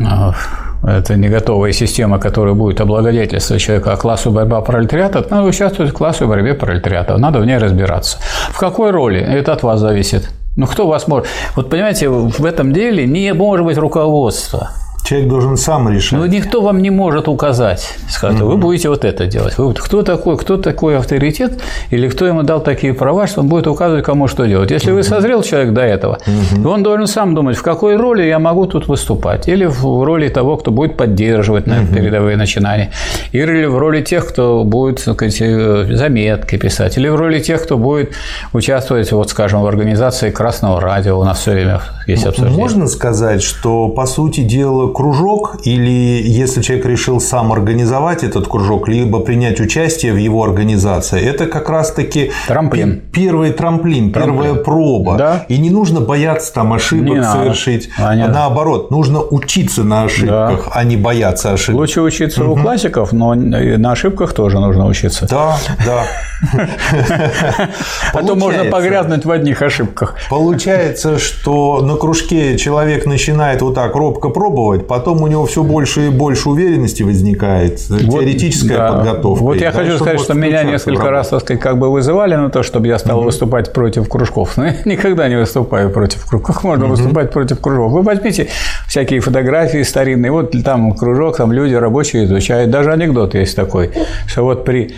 а, 0.00 0.34
это 0.82 1.16
не 1.16 1.28
готовая 1.28 1.72
система, 1.72 2.18
которая 2.18 2.54
будет 2.54 2.80
облагодетельствовать 2.80 3.62
человека, 3.62 3.92
а 3.92 3.96
классу 3.96 4.30
борьба 4.30 4.60
пролетариата, 4.60 5.24
надо 5.30 5.44
участвовать 5.44 5.92
в 5.92 5.94
классовой 5.94 6.36
борьбе 6.36 6.54
пролетариата, 6.54 7.16
надо 7.18 7.38
в 7.40 7.46
ней 7.46 7.58
разбираться. 7.58 8.18
В 8.50 8.58
какой 8.58 8.90
роли? 8.90 9.20
Это 9.20 9.52
от 9.52 9.62
вас 9.62 9.80
зависит. 9.80 10.28
Ну, 10.56 10.66
кто 10.66 10.86
вас 10.86 11.08
может... 11.08 11.26
Вот 11.56 11.70
понимаете, 11.70 12.08
в 12.08 12.44
этом 12.44 12.72
деле 12.72 13.06
не 13.06 13.32
может 13.32 13.64
быть 13.64 13.78
руководства. 13.78 14.70
Человек 15.12 15.28
должен 15.28 15.58
сам 15.58 15.90
решать. 15.90 16.18
Ну, 16.18 16.24
никто 16.24 16.62
вам 16.62 16.80
не 16.80 16.88
может 16.88 17.28
указать. 17.28 17.86
Сказать, 18.08 18.40
угу. 18.40 18.52
вы 18.52 18.56
будете 18.56 18.88
вот 18.88 19.04
это 19.04 19.26
делать. 19.26 19.58
Вы, 19.58 19.74
кто, 19.74 20.02
такой, 20.02 20.38
кто 20.38 20.56
такой 20.56 20.96
авторитет 20.96 21.60
или 21.90 22.08
кто 22.08 22.26
ему 22.26 22.44
дал 22.44 22.62
такие 22.62 22.94
права, 22.94 23.26
что 23.26 23.40
он 23.42 23.48
будет 23.48 23.66
указывать, 23.66 24.06
кому 24.06 24.26
что 24.26 24.46
делать. 24.46 24.70
Если 24.70 24.90
угу. 24.90 24.96
вы 24.96 25.02
созрел 25.02 25.42
человек 25.42 25.74
до 25.74 25.82
этого, 25.82 26.18
угу. 26.54 26.66
он 26.66 26.82
должен 26.82 27.06
сам 27.06 27.34
думать, 27.34 27.58
в 27.58 27.62
какой 27.62 27.96
роли 27.96 28.22
я 28.22 28.38
могу 28.38 28.64
тут 28.64 28.88
выступать. 28.88 29.48
Или 29.48 29.66
в 29.66 30.02
роли 30.02 30.28
того, 30.28 30.56
кто 30.56 30.70
будет 30.70 30.96
поддерживать 30.96 31.66
угу. 31.66 31.94
передовые 31.94 32.38
начинания. 32.38 32.90
Или 33.32 33.66
в 33.66 33.76
роли 33.76 34.00
тех, 34.00 34.26
кто 34.26 34.64
будет 34.64 35.00
сказать, 35.00 35.36
э, 35.42 35.88
заметки 35.90 36.56
писать. 36.56 36.96
Или 36.96 37.08
в 37.08 37.16
роли 37.16 37.38
тех, 37.38 37.62
кто 37.62 37.76
будет 37.76 38.14
участвовать, 38.54 39.12
вот, 39.12 39.28
скажем, 39.28 39.60
в 39.60 39.66
организации 39.66 40.30
Красного 40.30 40.80
радио. 40.80 41.20
У 41.20 41.24
нас 41.24 41.38
все 41.40 41.50
время 41.50 41.82
есть 42.06 42.24
обсуждение. 42.24 42.58
Можно 42.58 42.86
сказать, 42.88 43.42
что 43.42 43.88
по 43.88 44.06
сути 44.06 44.40
дела 44.40 44.92
кружок, 44.92 45.56
или 45.64 46.22
если 46.22 46.62
человек 46.62 46.86
решил 46.86 47.20
сам 47.20 47.52
организовать 47.52 48.24
этот 48.24 48.48
кружок, 48.48 48.88
либо 48.88 49.20
принять 49.20 49.60
участие 49.60 50.12
в 50.12 50.16
его 50.16 50.42
организации, 50.44 51.20
это 51.20 51.46
как 51.46 51.68
раз-таки 51.68 52.32
Трамплин. 52.46 53.02
первый 53.12 53.52
трамплин, 53.52 54.12
первая 54.12 54.54
проба. 54.54 55.16
Да. 55.16 55.46
И 55.48 55.58
не 55.58 55.70
нужно 55.70 56.00
бояться 56.00 56.52
там 56.52 56.72
ошибок 56.72 57.16
Не 57.16 57.24
совершить. 57.24 57.90
А, 57.98 58.14
не 58.14 58.26
наоборот, 58.26 58.90
нужно 58.90 59.20
учиться 59.20 59.84
на 59.84 60.04
ошибках, 60.04 60.68
а 60.72 60.84
не 60.84 60.96
бояться 60.96 61.52
ошибок. 61.52 61.80
Лучше 61.80 62.00
учиться 62.00 62.44
у 62.44 62.56
классиков, 62.56 63.12
но 63.12 63.34
на 63.34 63.92
ошибках 63.92 64.32
тоже 64.32 64.58
нужно 64.58 64.86
учиться. 64.86 65.26
Да, 65.28 65.58
да. 65.84 66.04
А 68.12 68.22
то 68.22 68.34
можно 68.34 68.64
погрязнуть 68.64 69.24
в 69.24 69.30
одних 69.30 69.62
ошибках. 69.62 70.16
Получается, 70.28 71.18
что 71.18 71.80
на 71.92 71.98
кружке 71.98 72.56
человек 72.56 73.06
начинает 73.06 73.62
вот 73.62 73.74
так 73.74 73.94
робко 73.94 74.28
пробовать, 74.28 74.86
потом 74.86 75.22
у 75.22 75.26
него 75.26 75.46
все 75.46 75.62
больше 75.62 76.06
и 76.06 76.10
больше 76.10 76.48
уверенности 76.48 77.02
возникает, 77.02 77.78
теоретическая 77.78 78.78
да. 78.78 78.92
подготовка. 78.92 79.42
Вот 79.42 79.56
я 79.56 79.72
дальше 79.72 79.92
хочу 79.92 79.98
сказать, 79.98 80.20
что 80.20 80.34
меня 80.34 80.62
несколько 80.62 81.10
раз, 81.10 81.28
так 81.28 81.40
сказать, 81.40 81.62
как 81.62 81.78
бы 81.78 81.90
вызывали 81.90 82.34
на 82.34 82.50
то, 82.50 82.62
чтобы 82.62 82.86
я 82.86 82.98
стал 82.98 83.22
выступать 83.22 83.72
против 83.72 84.08
кружков. 84.08 84.52
Но 84.56 84.66
я 84.66 84.76
никогда 84.84 85.28
не 85.28 85.36
выступаю 85.36 85.90
против 85.90 86.24
кружков. 86.26 86.54
Как 86.54 86.64
можно 86.64 86.86
выступать 86.86 87.30
против 87.30 87.60
кружков? 87.60 87.92
Вы 87.92 88.02
возьмите 88.02 88.48
всякие 88.88 89.20
фотографии 89.20 89.82
старинные, 89.82 90.32
вот 90.32 90.52
там 90.64 90.92
кружок, 90.94 91.36
там 91.36 91.52
люди 91.52 91.74
рабочие 91.74 92.24
изучают. 92.24 92.70
Даже 92.70 92.92
анекдот 92.92 93.34
есть 93.34 93.54
такой, 93.54 93.90
что 94.26 94.42
вот 94.44 94.64
при 94.64 94.94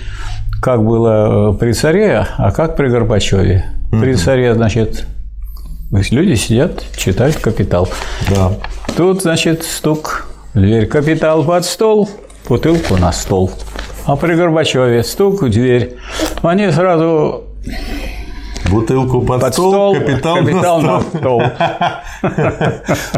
как 0.62 0.82
было 0.82 1.52
э, 1.52 1.58
при 1.58 1.72
царе, 1.72 2.26
а 2.38 2.50
как 2.50 2.76
при 2.76 2.88
Горбачеве. 2.88 3.66
При 3.90 4.14
царе, 4.14 4.54
значит, 4.54 5.04
люди 6.10 6.34
сидят, 6.34 6.84
читают 6.96 7.36
«Капитал». 7.36 7.88
Да. 8.30 8.52
Тут, 8.96 9.22
значит, 9.22 9.62
стук 9.64 10.26
дверь. 10.54 10.86
Капитал 10.86 11.44
под 11.44 11.64
стол, 11.64 12.08
бутылку 12.48 12.96
на 12.96 13.12
стол. 13.12 13.50
А 14.06 14.16
при 14.16 14.34
Горбачеве 14.34 15.02
стук 15.02 15.42
в 15.42 15.50
дверь. 15.50 15.96
Они 16.42 16.70
сразу 16.70 17.44
Бутылку 18.70 19.20
под, 19.20 19.40
под 19.40 19.52
стол, 19.52 19.72
стол, 19.72 19.94
капитал, 19.94 20.36
капитал 20.36 20.80
на 20.82 21.00
стол. 21.00 21.42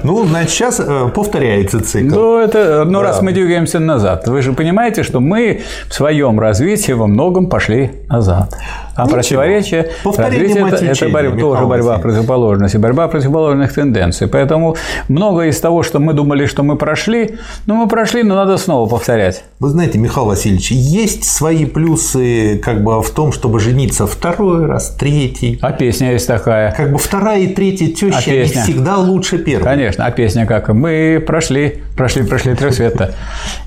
Ну, 0.03 0.27
значит, 0.27 0.51
сейчас 0.51 0.81
э, 0.81 1.09
повторяется 1.15 1.81
цикл. 1.81 2.15
Ну, 2.15 2.39
это, 2.39 2.85
ну, 2.85 3.01
раз 3.01 3.23
мы 3.23 3.33
двигаемся 3.33 3.79
назад, 3.79 4.27
вы 4.27 4.43
же 4.43 4.53
понимаете, 4.53 5.05
что 5.05 5.21
мы 5.21 5.63
в 5.89 5.95
своем 5.95 6.41
развитии 6.41 6.93
во 6.93 7.07
многом 7.07 7.49
пошли 7.49 7.93
назад. 8.09 8.53
А 8.97 9.03
Ничего. 9.03 9.17
противоречие, 9.17 9.91
Повторение 10.03 10.67
это, 10.69 10.77
это 10.85 11.09
борьба- 11.11 11.39
тоже 11.41 11.67
борьба 11.67 11.87
Васильевич. 11.97 12.03
противоположностей, 12.03 12.79
борьба 12.79 13.09
противоположных 13.09 13.73
тенденций. 13.75 14.27
Поэтому 14.27 14.77
многое 15.09 15.49
из 15.51 15.61
того, 15.61 15.83
что 15.83 15.99
мы 15.99 16.15
думали, 16.15 16.47
что 16.47 16.63
мы 16.63 16.77
прошли, 16.77 17.37
ну, 17.67 17.75
мы 17.75 17.89
прошли, 17.89 18.23
но 18.23 18.35
надо 18.35 18.57
снова 18.57 18.89
повторять. 18.89 19.45
Вы 19.61 19.69
знаете, 19.69 19.99
Михаил 19.99 20.27
Васильевич, 20.27 20.71
есть 20.71 21.25
свои 21.25 21.67
плюсы 21.67 22.59
как 22.65 22.83
бы 22.83 23.03
в 23.03 23.11
том, 23.11 23.33
чтобы 23.33 23.61
жениться 23.61 24.07
второй 24.07 24.65
раз, 24.67 24.91
третий. 24.99 25.59
А 25.61 25.73
песня 25.73 26.13
есть 26.13 26.27
такая. 26.27 26.73
Как 26.73 26.91
бы 26.93 26.99
вторая 26.99 27.41
и 27.41 27.49
третья 27.55 27.89
теща, 27.89 28.19
А 28.19 28.23
песня? 28.23 28.63
всегда 28.63 28.97
лучше 28.97 29.39
первой. 29.39 29.65
Конечно, 29.65 30.07
а 30.07 30.11
песня 30.11 30.47
как? 30.47 30.69
Мы 30.69 31.23
прошли, 31.27 31.83
прошли, 31.97 32.23
прошли 32.23 32.55
три 32.55 32.71
света. 32.71 33.15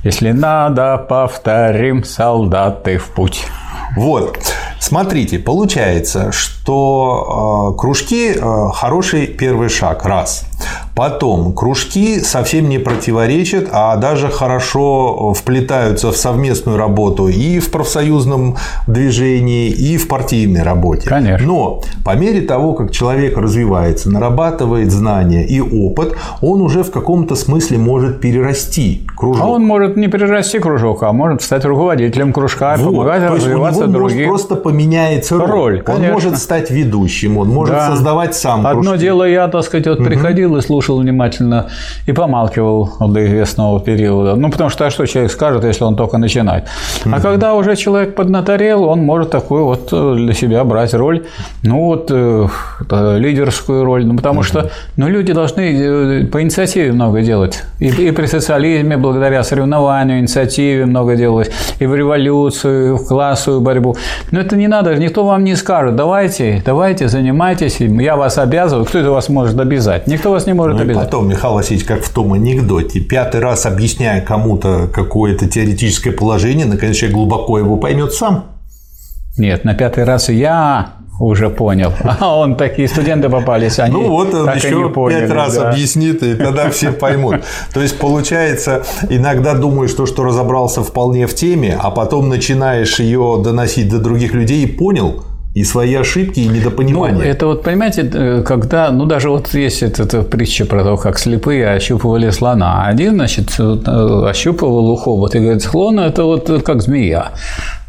Если 0.04 0.32
надо, 0.32 0.98
повторим, 0.98 2.04
солдаты 2.04 2.98
в 2.98 3.06
путь. 3.10 3.46
Вот. 3.96 4.40
Смотрите, 4.80 5.40
получается, 5.40 6.32
что 6.32 7.74
э, 7.76 7.80
кружки 7.80 8.34
э, 8.36 8.70
хороший 8.74 9.28
первый 9.28 9.70
шаг, 9.70 10.06
раз. 10.06 10.49
Потом 10.96 11.54
кружки 11.54 12.20
совсем 12.20 12.68
не 12.70 12.78
противоречат, 12.78 13.70
а 13.72 13.96
даже 13.96 14.28
хорошо 14.30 15.34
вплетаются 15.34 16.12
в 16.12 16.18
совместную 16.18 16.78
работу 16.78 17.28
и 17.30 17.60
в 17.60 17.72
профсоюзном 17.72 18.58
движении, 18.88 19.70
и 19.70 19.98
в 19.98 20.08
партийной 20.08 20.64
работе. 20.64 21.08
Конечно. 21.08 21.46
Но 21.48 21.82
по 22.04 22.16
мере 22.16 22.42
того, 22.42 22.74
как 22.74 22.92
человек 22.92 23.38
развивается, 23.38 24.10
нарабатывает 24.12 24.92
знания 24.92 25.46
и 25.46 25.62
опыт, 25.62 26.16
он 26.42 26.62
уже 26.62 26.84
в 26.84 26.92
каком-то 26.92 27.36
смысле 27.36 27.78
может 27.78 28.20
перерасти 28.20 29.08
кружок. 29.16 29.44
А 29.44 29.48
он 29.48 29.64
может 29.64 29.96
не 29.96 30.08
перерасти 30.08 30.60
кружок, 30.60 31.04
а 31.04 31.14
может 31.14 31.42
стать 31.42 31.64
руководителем 31.66 32.34
кружка 32.34 32.76
Вот. 32.78 32.92
помогать 32.92 33.26
То 33.26 33.34
есть 33.36 33.46
у 33.46 33.50
развиваться 33.50 33.82
него 33.88 33.92
может 34.00 34.14
другим. 34.14 34.30
просто 34.30 34.56
поменяется 34.56 35.38
роль. 35.38 35.50
Роль, 35.50 35.78
он 35.80 35.84
конечно. 35.84 36.14
может 36.14 36.38
стать 36.40 36.72
ведущим, 36.72 37.38
он 37.38 37.50
может 37.50 37.76
Да. 37.76 37.88
создавать 37.92 38.36
сам 38.36 38.66
Одно 38.68 38.82
кружки. 38.82 39.00
дело, 39.00 39.24
я, 39.24 39.48
так 39.48 39.64
сказать, 39.64 39.88
вот 39.88 40.00
приходил 40.04 40.49
и 40.58 40.62
слушал 40.62 41.00
внимательно 41.00 41.70
и 42.06 42.12
помалкивал 42.12 42.90
до 43.00 43.26
известного 43.26 43.80
периода. 43.80 44.36
Ну, 44.36 44.50
потому 44.50 44.70
что 44.70 44.86
а 44.86 44.90
что 44.90 45.06
человек 45.06 45.32
скажет, 45.32 45.64
если 45.64 45.84
он 45.84 45.96
только 45.96 46.18
начинает? 46.18 46.66
А 47.06 47.20
когда 47.20 47.54
уже 47.54 47.76
человек 47.76 48.16
поднаторел, 48.16 48.84
он 48.84 49.00
может 49.00 49.30
такую 49.30 49.66
вот 49.66 49.90
э, 49.92 50.16
для 50.16 50.34
себя 50.34 50.64
брать 50.64 50.94
роль, 50.94 51.26
ну, 51.64 51.86
вот 51.86 52.12
э, 52.12 52.48
э, 52.90 53.18
лидерскую 53.20 53.84
роль. 53.84 54.06
Ну, 54.06 54.16
потому 54.16 54.44
что 54.44 54.72
ну, 54.98 55.08
люди 55.08 55.34
должны 55.34 55.62
э, 55.62 56.26
по 56.26 56.42
инициативе 56.42 56.92
много 56.92 57.22
делать. 57.22 57.64
И, 57.80 57.88
и 57.88 58.12
при 58.12 58.26
социализме, 58.26 58.98
благодаря 58.98 59.44
соревнованию, 59.44 60.20
инициативе 60.20 60.86
много 60.86 61.16
делалось. 61.16 61.50
И 61.80 61.86
в 61.86 61.96
революцию, 61.96 62.94
и 62.94 62.98
в 62.98 63.08
классовую 63.08 63.62
борьбу. 63.62 63.96
Но 64.32 64.40
это 64.40 64.56
не 64.56 64.68
надо, 64.68 64.96
никто 64.96 65.24
вам 65.24 65.44
не 65.44 65.56
скажет, 65.56 65.96
давайте, 65.96 66.62
давайте, 66.66 67.08
занимайтесь, 67.08 67.80
я 67.80 68.16
вас 68.16 68.38
обязываю. 68.38 68.86
Кто 68.86 69.00
это 69.00 69.12
вас 69.12 69.30
может 69.30 69.60
обязать? 69.60 70.08
Никто 70.08 70.32
вас 70.32 70.39
не 70.46 70.54
может 70.54 70.78
Ну 70.78 70.84
обязать. 70.84 71.06
потом, 71.06 71.28
Михаил 71.30 71.54
Васильевич, 71.56 71.86
как 71.88 72.04
в 72.04 72.10
том 72.10 72.34
анекдоте, 72.34 73.00
пятый 73.00 73.42
раз 73.42 73.66
объясняя 73.66 74.22
кому-то 74.22 74.90
какое-то 74.94 75.48
теоретическое 75.48 76.12
положение, 76.12 76.66
наконец 76.66 76.96
человек 76.98 77.16
глубоко 77.16 77.58
его 77.60 77.78
поймет 77.78 78.14
сам. 78.14 78.46
Нет, 79.38 79.64
на 79.64 79.74
пятый 79.74 80.04
раз 80.04 80.30
я 80.30 80.94
уже 81.20 81.50
понял. 81.50 81.92
А 82.20 82.38
он 82.38 82.56
такие 82.56 82.88
студенты 82.88 83.30
попались, 83.30 83.80
они 83.80 83.94
Ну 83.94 84.10
вот 84.10 84.34
он 84.34 84.46
так 84.46 84.64
и 84.64 84.68
не 84.68 84.74
еще 84.74 84.90
поняли, 84.90 85.22
пять 85.22 85.32
раз 85.32 85.56
да. 85.56 85.70
объяснит, 85.70 86.24
и 86.24 86.36
тогда 86.36 86.70
все 86.70 86.92
поймут. 86.94 87.44
То 87.74 87.82
есть 87.82 87.98
получается, 88.00 88.84
иногда 89.10 89.54
думаешь, 89.54 89.92
что, 89.92 90.06
что 90.06 90.24
разобрался 90.24 90.82
вполне 90.84 91.28
в 91.28 91.36
теме, 91.36 91.78
а 91.80 91.92
потом 91.92 92.30
начинаешь 92.30 93.00
ее 93.00 93.42
доносить 93.44 93.90
до 93.90 94.00
других 94.00 94.34
людей 94.34 94.64
и 94.64 94.68
понял 94.68 95.24
и 95.60 95.64
свои 95.66 95.94
ошибки, 95.96 96.40
и 96.40 96.48
Ну, 96.48 96.56
недопонимания. 96.56 97.24
это 97.26 97.48
вот, 97.48 97.64
понимаете, 97.64 98.10
э, 98.14 98.44
когда, 98.46 98.92
ну, 98.92 99.06
даже 99.06 99.30
вот 99.30 99.54
есть 99.54 99.84
эта, 99.84 100.04
эта 100.04 100.22
притча 100.22 100.66
про 100.66 100.84
то, 100.84 100.98
как 100.98 101.20
слепые 101.20 101.76
ощупывали 101.76 102.32
слона. 102.32 102.86
Один, 102.88 103.16
значит, 103.16 103.60
э, 103.60 104.30
ощупывал 104.30 104.90
ухо, 104.90 105.12
вот, 105.12 105.36
и 105.36 105.40
говорит, 105.40 105.62
слон– 105.62 106.00
это 106.00 106.24
вот 106.24 106.64
как 106.64 106.82
змея. 106.82 107.32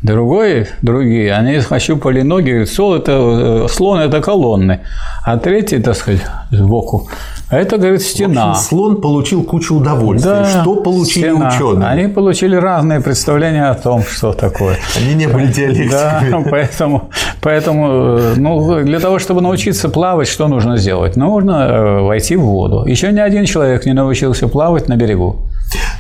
Другой, 0.02 0.66
другие, 0.83 1.33
они 1.33 1.61
ощупали 1.70 2.22
ноги, 2.22 2.50
говорят, 2.50 2.68
сол 2.68 2.94
это, 2.96 3.12
э, 3.12 3.68
слон– 3.68 4.00
это 4.00 4.20
колонны. 4.20 4.80
А 5.24 5.37
третий, 5.37 5.78
так 5.78 5.94
сказать, 5.94 6.22
сбоку– 6.50 7.09
это, 7.50 7.78
говорит, 7.78 8.00
В 8.00 8.06
стена. 8.06 8.50
общем, 8.50 8.62
слон 8.62 9.00
получил 9.00 9.42
кучу 9.42 9.74
удовольствия. 9.76 10.44
что 10.44 10.76
получили 10.76 11.30
стена. 11.30 11.48
ученые? 11.54 11.88
Они 11.88 12.06
получили 12.08 12.56
разные 12.56 13.00
представления 13.00 13.66
о 13.70 13.74
том, 13.74 14.02
что 14.02 14.32
такое. 14.32 14.76
Они 14.96 15.14
не 15.14 15.26
были 15.26 15.46
Да, 15.46 15.52
диалектиками. 15.52 16.46
поэтому, 16.50 17.10
поэтому 17.40 17.88
э, 18.18 18.34
ну, 18.36 18.80
для 18.82 19.00
того, 19.00 19.18
чтобы 19.18 19.40
научиться 19.40 19.88
плавать, 19.88 20.28
что 20.28 20.48
нужно 20.48 20.76
сделать? 20.76 21.16
Нужно 21.16 21.52
э, 21.68 22.00
войти 22.02 22.36
в 22.36 22.42
воду. 22.42 22.84
Еще 22.86 23.10
ни 23.12 23.18
один 23.20 23.44
человек 23.46 23.84
не 23.86 23.92
научился 23.92 24.48
плавать 24.48 24.88
на 24.88 24.96
берегу. 24.96 25.36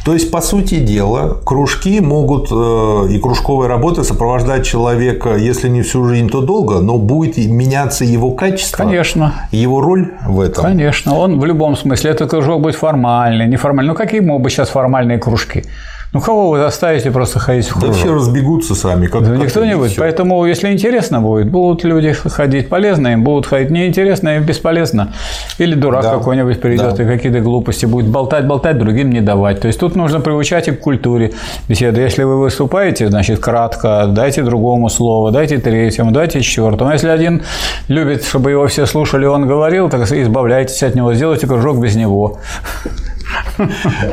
То 0.04 0.14
есть, 0.14 0.30
по 0.30 0.40
сути 0.40 0.76
дела, 0.76 1.38
кружки 1.44 2.00
могут 2.00 2.48
э, 2.50 3.12
и 3.12 3.18
кружковая 3.18 3.68
работа 3.68 4.02
сопровождать 4.02 4.66
человека, 4.66 5.36
если 5.36 5.68
не 5.68 5.82
всю 5.82 6.04
жизнь, 6.04 6.28
то 6.28 6.40
долго, 6.40 6.80
но 6.80 6.98
будет 6.98 7.36
меняться 7.36 8.04
его 8.04 8.32
качество, 8.32 8.84
Конечно. 8.84 9.34
его 9.52 9.80
роль 9.80 10.12
в 10.26 10.40
этом. 10.40 10.64
Конечно, 10.64 11.16
он 11.16 11.38
в 11.38 11.44
любом 11.44 11.76
смысле, 11.76 12.10
этот 12.10 12.30
кружок 12.30 12.62
будет 12.62 12.76
формальный, 12.76 13.46
неформальный. 13.46 13.90
Ну, 13.90 13.94
какие 13.94 14.20
могут 14.20 14.44
быть 14.44 14.52
сейчас 14.52 14.70
формальные 14.70 15.18
кружки? 15.18 15.64
Ну, 16.12 16.20
кого 16.20 16.50
вы 16.50 16.58
заставите 16.58 17.12
просто 17.12 17.38
ходить 17.38 17.66
в 17.70 17.74
Да 17.74 17.80
кружок? 17.86 17.96
все 17.96 18.12
разбегутся 18.12 18.74
сами. 18.74 19.06
Как, 19.06 19.22
Да 19.22 19.30
как 19.36 19.38
никто 19.44 19.64
не 19.64 19.76
будет. 19.76 19.92
всё. 19.92 20.00
Поэтому, 20.00 20.44
если 20.44 20.72
интересно 20.72 21.20
будет, 21.20 21.48
будут 21.50 21.84
люди 21.84 22.12
ходить 22.12 22.68
полезно, 22.68 23.08
им 23.12 23.22
будут 23.22 23.46
ходить 23.46 23.70
неинтересно 23.70 24.36
и 24.36 24.40
бесполезно. 24.40 25.12
Или 25.58 25.74
дурак 25.76 26.02
Да. 26.02 26.10
какой-нибудь 26.10 26.60
придет 26.60 26.94
Да. 26.96 27.04
и 27.04 27.06
какие-то 27.06 27.38
глупости 27.38 27.86
будет 27.86 28.08
болтать, 28.08 28.44
болтать, 28.44 28.76
другим 28.78 29.10
не 29.10 29.20
давать. 29.20 29.60
То 29.60 29.68
есть 29.68 29.78
тут 29.78 29.94
нужно 29.94 30.18
приучать 30.20 30.66
и 30.66 30.72
к 30.72 30.80
культуре 30.80 31.32
беседы. 31.68 32.00
Если 32.00 32.24
вы 32.24 32.40
выступаете, 32.40 33.06
значит, 33.08 33.38
кратко, 33.38 34.06
дайте 34.08 34.42
другому 34.42 34.88
слово, 34.88 35.30
дайте 35.30 35.58
третьему, 35.58 36.10
дайте 36.10 36.40
четвертому. 36.40 36.90
А 36.90 36.94
Если 36.94 37.08
один 37.08 37.42
любит, 37.86 38.24
чтобы 38.24 38.50
его 38.50 38.66
все 38.66 38.86
слушали, 38.86 39.26
он 39.26 39.46
говорил, 39.46 39.88
так 39.88 40.10
избавляйтесь 40.10 40.82
от 40.82 40.96
него, 40.96 41.14
сделайте 41.14 41.46
кружок 41.46 41.78
без 41.78 41.94
него. 41.94 42.38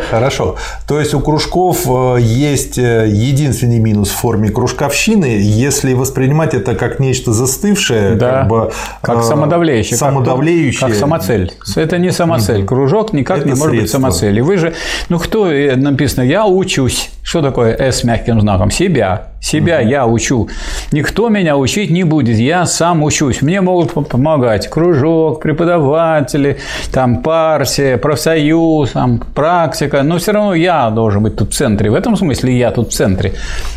Хорошо. 0.09 0.57
То 0.87 0.99
есть 0.99 1.13
у 1.13 1.19
кружков 1.19 1.85
э, 1.87 2.17
есть 2.21 2.77
э, 2.77 3.07
единственный 3.07 3.79
минус 3.79 4.09
в 4.09 4.15
форме 4.15 4.49
кружковщины, 4.49 5.39
если 5.39 5.93
воспринимать 5.93 6.53
это 6.53 6.75
как 6.75 6.99
нечто 6.99 7.33
застывшее, 7.33 8.15
да. 8.15 8.31
как 8.31 8.47
бы 8.47 8.71
как 9.01 9.23
самодавлеющее, 9.23 9.97
самодавлеющее. 9.97 10.81
Как, 10.81 10.89
как 10.89 10.97
самоцель. 10.97 11.51
Это 11.75 11.97
не 11.97 12.11
самоцель. 12.11 12.65
Кружок 12.65 13.13
никак 13.13 13.39
это 13.39 13.47
не 13.47 13.51
может 13.53 13.69
средство. 13.69 13.81
быть 13.81 13.91
самоцель. 13.91 14.37
И 14.37 14.41
вы 14.41 14.57
же, 14.57 14.73
ну 15.09 15.19
кто 15.19 15.47
написано, 15.47 16.23
я 16.23 16.45
учусь. 16.45 17.09
Что 17.23 17.41
такое 17.41 17.75
с 17.77 18.03
мягким 18.03 18.39
знаком? 18.39 18.71
Себя. 18.71 19.33
Себя 19.41 19.79
угу. 19.79 19.87
я 19.87 20.07
учу. 20.07 20.49
Никто 20.91 21.29
меня 21.29 21.57
учить 21.57 21.89
не 21.89 22.03
будет. 22.03 22.37
Я 22.37 22.65
сам 22.65 23.03
учусь. 23.03 23.41
Мне 23.41 23.61
могут 23.61 23.93
помогать 24.09 24.69
кружок, 24.69 25.41
преподаватели, 25.41 26.57
там 26.91 27.21
партия, 27.21 27.97
профсоюз, 27.97 28.91
там, 28.91 29.19
практика. 29.33 30.03
Но 30.03 30.17
все 30.17 30.31
равно 30.31 30.53
я 30.55 30.89
должен 30.89 31.23
быть 31.23 31.35
тут 31.35 31.51
в 31.51 31.55
центре. 31.55 31.89
В 31.89 31.95
этом 31.95 32.15
смысле 32.15 32.57
я 32.57 32.71
тут 32.71 32.89
в 32.89 32.93
центре. 32.93 33.33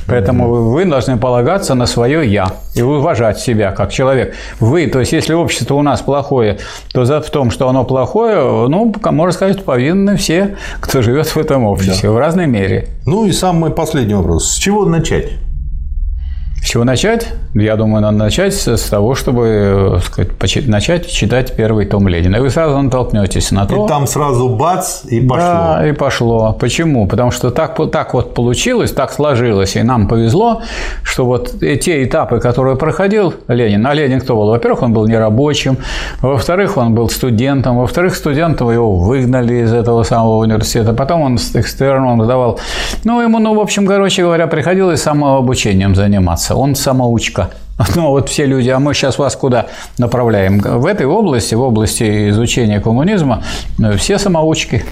Поэтому 0.06 0.48
угу. 0.48 0.70
вы 0.70 0.84
должны 0.84 1.16
полагаться 1.18 1.74
на 1.74 1.86
свое 1.86 2.30
я 2.30 2.48
и 2.74 2.82
уважать 2.82 3.38
себя 3.38 3.72
как 3.72 3.92
человек. 3.92 4.34
Вы, 4.60 4.86
то 4.86 5.00
есть, 5.00 5.12
если 5.12 5.34
общество 5.34 5.74
у 5.74 5.82
нас 5.82 6.00
плохое, 6.00 6.58
то 6.92 7.04
за 7.04 7.20
в 7.20 7.30
том, 7.30 7.50
что 7.50 7.68
оно 7.68 7.84
плохое, 7.84 8.68
ну, 8.68 8.94
можно 9.04 9.32
сказать, 9.32 9.64
повинны 9.64 10.16
все, 10.16 10.56
кто 10.80 11.02
живет 11.02 11.26
в 11.26 11.36
этом 11.36 11.64
обществе 11.64 12.08
да. 12.08 12.14
в 12.14 12.18
разной 12.18 12.46
мере. 12.46 12.88
Ну 13.06 13.26
и 13.26 13.32
самый 13.32 13.70
последний 13.70 14.14
вопрос. 14.14 14.52
С 14.52 14.56
чего 14.56 14.84
начать? 14.84 15.30
С 16.62 16.72
чего 16.72 16.84
начать? 16.84 17.26
Я 17.54 17.74
думаю, 17.76 18.02
надо 18.02 18.16
начать 18.16 18.54
с 18.54 18.88
того, 18.90 19.14
чтобы 19.14 20.00
сказать, 20.04 20.68
начать 20.68 21.08
читать 21.08 21.56
первый 21.56 21.86
том 21.86 22.06
Ленина. 22.06 22.36
И 22.36 22.40
вы 22.40 22.50
сразу 22.50 22.80
натолкнетесь 22.80 23.50
на 23.50 23.66
то. 23.66 23.84
И 23.84 23.88
там 23.88 24.06
сразу 24.06 24.48
бац, 24.50 25.04
и 25.06 25.20
пошло. 25.20 25.46
Да, 25.46 25.88
и 25.88 25.92
пошло. 25.92 26.52
Почему? 26.52 27.08
Потому 27.08 27.30
что 27.30 27.50
так, 27.50 27.78
так 27.90 28.14
вот 28.14 28.34
получилось, 28.34 28.92
так 28.92 29.10
сложилось, 29.10 29.74
и 29.76 29.82
нам 29.82 30.06
повезло, 30.06 30.62
что 31.02 31.24
вот 31.24 31.58
те 31.60 32.04
этапы, 32.04 32.40
которые 32.40 32.76
проходил 32.76 33.34
Ленин, 33.48 33.86
а 33.86 33.94
Ленин 33.94 34.20
кто 34.20 34.36
был? 34.36 34.48
Во-первых, 34.48 34.82
он 34.82 34.92
был 34.92 35.06
нерабочим, 35.08 35.78
во-вторых, 36.20 36.76
он 36.76 36.94
был 36.94 37.08
студентом, 37.08 37.78
во-вторых, 37.78 38.14
студентов 38.14 38.70
его 38.70 38.94
выгнали 38.96 39.64
из 39.64 39.72
этого 39.72 40.04
самого 40.04 40.36
университета, 40.36 40.92
потом 40.92 41.22
он 41.22 41.36
экстерном 41.36 42.22
сдавал. 42.22 42.60
Ну, 43.04 43.20
ему, 43.22 43.38
ну, 43.38 43.54
в 43.54 43.60
общем, 43.60 43.86
короче 43.86 44.22
говоря, 44.22 44.46
приходилось 44.46 45.02
самообучением 45.02 45.94
заниматься. 45.94 46.54
Он 46.60 46.74
самоучка. 46.74 47.50
Ну, 47.96 48.10
вот 48.10 48.28
все 48.28 48.44
люди, 48.44 48.68
а 48.68 48.78
мы 48.78 48.92
сейчас 48.92 49.18
вас 49.18 49.34
куда 49.36 49.68
направляем? 49.96 50.58
В 50.58 50.84
этой 50.84 51.06
области, 51.06 51.54
в 51.54 51.62
области 51.62 52.28
изучения 52.28 52.78
коммунизма, 52.78 53.42
э, 53.78 53.96
все 53.96 54.18
самоучки. 54.18 54.84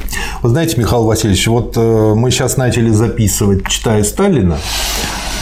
Вы 0.42 0.48
знаете, 0.48 0.80
Михаил 0.80 1.04
Васильевич, 1.04 1.46
вот 1.48 1.76
э, 1.76 2.14
мы 2.16 2.30
сейчас 2.30 2.56
начали 2.56 2.88
записывать, 2.88 3.68
читая 3.68 4.02
Сталина, 4.04 4.56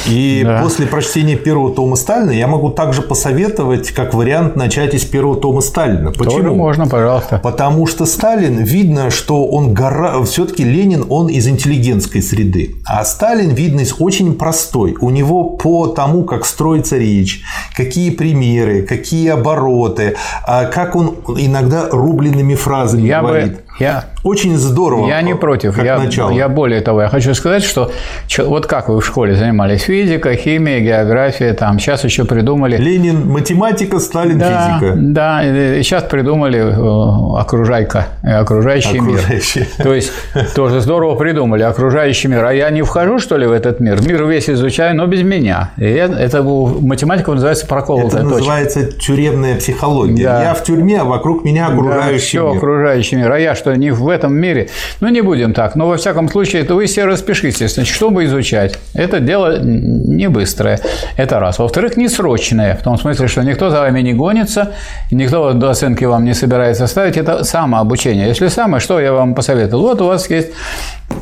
и 0.08 0.42
да. 0.44 0.62
после 0.62 0.86
прочтения 0.86 1.36
первого 1.36 1.74
тома 1.74 1.96
Сталина 1.96 2.30
я 2.30 2.46
могу 2.46 2.70
также 2.70 3.02
посоветовать, 3.02 3.90
как 3.90 4.14
вариант, 4.14 4.56
начать 4.56 4.94
из 4.94 5.04
первого 5.04 5.36
тома 5.36 5.60
Сталина. 5.60 6.10
Почему? 6.12 6.30
Тоже 6.30 6.50
можно, 6.52 6.86
пожалуйста. 6.86 7.40
Потому 7.42 7.86
что 7.86 8.06
Сталин, 8.06 8.58
видно, 8.58 9.10
что 9.10 9.46
он 9.46 9.74
гора... 9.74 10.22
все-таки 10.24 10.64
Ленин, 10.64 11.06
он 11.08 11.28
из 11.28 11.46
интеллигентской 11.48 12.22
среды. 12.22 12.76
А 12.86 13.04
Сталин, 13.04 13.50
видно, 13.54 13.80
из 13.80 13.94
очень 13.98 14.34
простой. 14.34 14.96
У 15.00 15.10
него 15.10 15.44
по 15.44 15.88
тому, 15.88 16.24
как 16.24 16.44
строится 16.44 16.96
речь, 16.96 17.42
какие 17.74 18.10
примеры, 18.10 18.82
какие 18.82 19.30
обороты, 19.30 20.16
а 20.46 20.66
как 20.66 20.96
он 20.96 21.16
иногда 21.36 21.88
рубленными 21.90 22.54
фразами 22.54 23.06
я 23.06 23.20
говорит. 23.20 23.52
Бы, 23.52 23.62
я 23.78 24.04
очень 24.26 24.56
здорово. 24.56 25.08
Я 25.08 25.22
не 25.22 25.36
против. 25.36 25.82
Я, 25.82 25.98
начало. 25.98 26.30
я 26.30 26.48
более 26.48 26.80
того, 26.80 27.02
я 27.02 27.08
хочу 27.08 27.32
сказать, 27.34 27.62
что 27.62 27.92
вот 28.38 28.66
как 28.66 28.88
вы 28.88 29.00
в 29.00 29.06
школе 29.06 29.36
занимались 29.36 29.82
физика, 29.82 30.34
химия, 30.34 30.80
география, 30.80 31.52
там 31.52 31.78
сейчас 31.78 32.02
еще 32.04 32.24
придумали. 32.24 32.76
Ленин 32.76 33.28
математика, 33.28 34.00
Сталин 34.00 34.38
да, 34.38 34.78
физика. 34.80 34.94
Да, 34.96 35.42
сейчас 35.82 36.02
придумали 36.04 36.58
э, 36.58 37.40
окружайка, 37.40 38.08
э, 38.22 38.32
окружающий, 38.32 38.98
окружающий 38.98 39.60
мир. 39.60 39.68
То 39.78 39.94
есть 39.94 40.12
тоже 40.54 40.80
здорово 40.80 41.14
придумали 41.14 41.62
окружающий 41.62 42.28
мир. 42.28 42.44
А 42.44 42.52
я 42.52 42.70
не 42.70 42.82
вхожу 42.82 43.18
что 43.18 43.36
ли 43.36 43.46
в 43.46 43.52
этот 43.52 43.78
мир? 43.80 44.00
Мир 44.04 44.24
весь 44.24 44.50
изучаю, 44.50 44.96
но 44.96 45.06
без 45.06 45.22
меня. 45.22 45.70
И 45.76 45.84
это 45.84 46.42
математика 46.42 47.32
называется 47.32 47.66
проколотая 47.66 48.22
Это 48.22 48.22
называется 48.22 48.90
тюремная 48.90 49.56
психология. 49.56 50.24
Да. 50.24 50.42
Я 50.42 50.54
в 50.54 50.64
тюрьме, 50.64 51.00
а 51.00 51.04
вокруг 51.04 51.44
меня 51.44 51.68
окружающий 51.68 52.12
да, 52.12 52.18
все 52.18 52.48
мир. 52.48 52.56
окружающий 52.56 53.16
мир. 53.16 53.32
А 53.32 53.38
я 53.38 53.54
что 53.54 53.65
не 53.74 53.90
в 53.90 54.08
этом 54.08 54.34
мире. 54.34 54.68
Ну, 55.00 55.08
не 55.08 55.20
будем 55.20 55.52
так. 55.52 55.76
Но, 55.76 55.88
во 55.88 55.96
всяком 55.96 56.28
случае, 56.28 56.62
это 56.62 56.74
вы 56.74 56.86
все 56.86 57.04
распишитесь. 57.04 57.74
Значит, 57.74 57.94
чтобы 57.94 58.24
изучать. 58.24 58.78
Это 58.94 59.20
дело 59.20 59.58
не 59.60 60.28
быстрое. 60.28 60.80
Это 61.16 61.40
раз. 61.40 61.58
Во-вторых, 61.58 61.96
не 61.96 62.08
срочное. 62.08 62.76
В 62.76 62.82
том 62.82 62.98
смысле, 62.98 63.28
что 63.28 63.42
никто 63.42 63.70
за 63.70 63.80
вами 63.80 64.00
не 64.00 64.14
гонится, 64.14 64.72
никто 65.10 65.52
до 65.52 65.70
оценки 65.70 66.04
вам 66.04 66.24
не 66.24 66.34
собирается 66.34 66.86
ставить. 66.86 67.16
Это 67.16 67.44
самообучение. 67.44 68.28
Если 68.28 68.48
самое, 68.48 68.80
что 68.80 69.00
я 69.00 69.12
вам 69.12 69.34
посоветовал? 69.34 69.82
Вот 69.82 70.00
у 70.00 70.06
вас 70.06 70.30
есть 70.30 70.50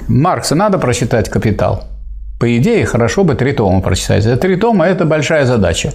Маркса, 0.08 0.54
надо 0.54 0.78
прочитать 0.78 1.28
«Капитал». 1.28 1.93
По 2.44 2.58
идее, 2.58 2.84
хорошо 2.84 3.24
бы 3.24 3.36
три 3.36 3.52
тома 3.52 3.80
прочитать. 3.80 4.26
А 4.26 4.36
три 4.36 4.56
тома– 4.56 4.86
это 4.86 5.06
большая 5.06 5.46
задача. 5.46 5.94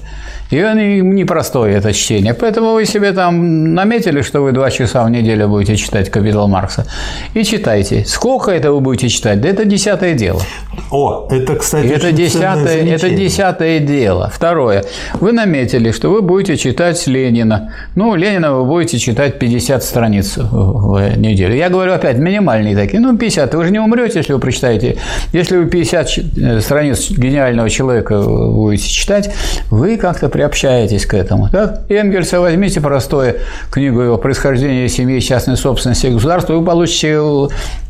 И 0.50 0.56
непростое 0.56 1.76
это 1.76 1.94
чтение. 1.94 2.34
Поэтому 2.34 2.72
вы 2.72 2.86
себе 2.86 3.12
там 3.12 3.76
наметили, 3.76 4.24
что 4.24 4.42
вы 4.42 4.52
два 4.52 4.72
часа 4.72 5.04
в 5.04 5.12
неделю 5.12 5.48
будете 5.48 5.76
читать 5.76 6.10
«Капитал 6.10 6.48
Маркса». 6.48 6.88
И 7.36 7.44
читайте. 7.44 8.04
Сколько 8.04 8.50
это 8.50 8.72
вы 8.72 8.80
будете 8.80 9.10
читать? 9.10 9.42
Да 9.42 9.48
это 9.48 9.64
десятое 9.64 10.16
дело. 10.16 10.42
О, 10.90 11.28
это, 11.30 11.56
кстати, 11.56 11.86
это 11.86 12.12
десятое, 12.12 12.84
это 12.96 13.12
десятое 13.12 13.80
дело. 13.80 14.32
Второе. 14.34 14.86
Вы 15.20 15.34
наметили, 15.34 15.92
что 15.92 16.10
вы 16.10 16.24
будете 16.24 16.58
читать 16.58 17.06
Ленина. 17.06 17.74
Ну, 17.94 18.16
Ленина 18.16 18.56
вы 18.56 18.66
будете 18.66 18.98
читать 18.98 19.38
50 19.38 19.84
страниц 19.84 20.34
в 20.38 21.16
неделю. 21.16 21.56
Я 21.56 21.70
говорю 21.70 21.94
опять, 21.94 22.18
минимальные 22.18 22.76
такие. 22.76 23.00
Ну, 23.00 23.16
50. 23.16 23.54
Вы 23.54 23.66
же 23.66 23.72
не 23.72 23.80
умрете, 23.80 24.18
если 24.18 24.34
вы 24.34 24.40
прочитаете. 24.40 24.98
Если 25.32 25.58
вы 25.58 25.66
50 25.70 26.10
э, 26.40 26.62
страниц 26.62 27.10
гениального 27.10 27.70
человека 27.70 28.22
будете 28.22 28.88
читать, 28.88 29.34
вы 29.70 29.98
как-то 29.98 30.30
приобщаетесь 30.30 31.06
к 31.06 31.14
этому. 31.14 31.50
Так? 31.50 31.82
Энгельса 31.90 32.40
возьмите 32.40 32.82
простое 32.82 33.38
книгу 33.72 34.02
его 34.02 34.18
«Происхождение 34.18 34.90
семьи, 34.90 35.20
частной 35.20 35.58
собственности 35.58 36.08
государства», 36.08 36.54
вы 36.54 36.66
получите 36.66 37.20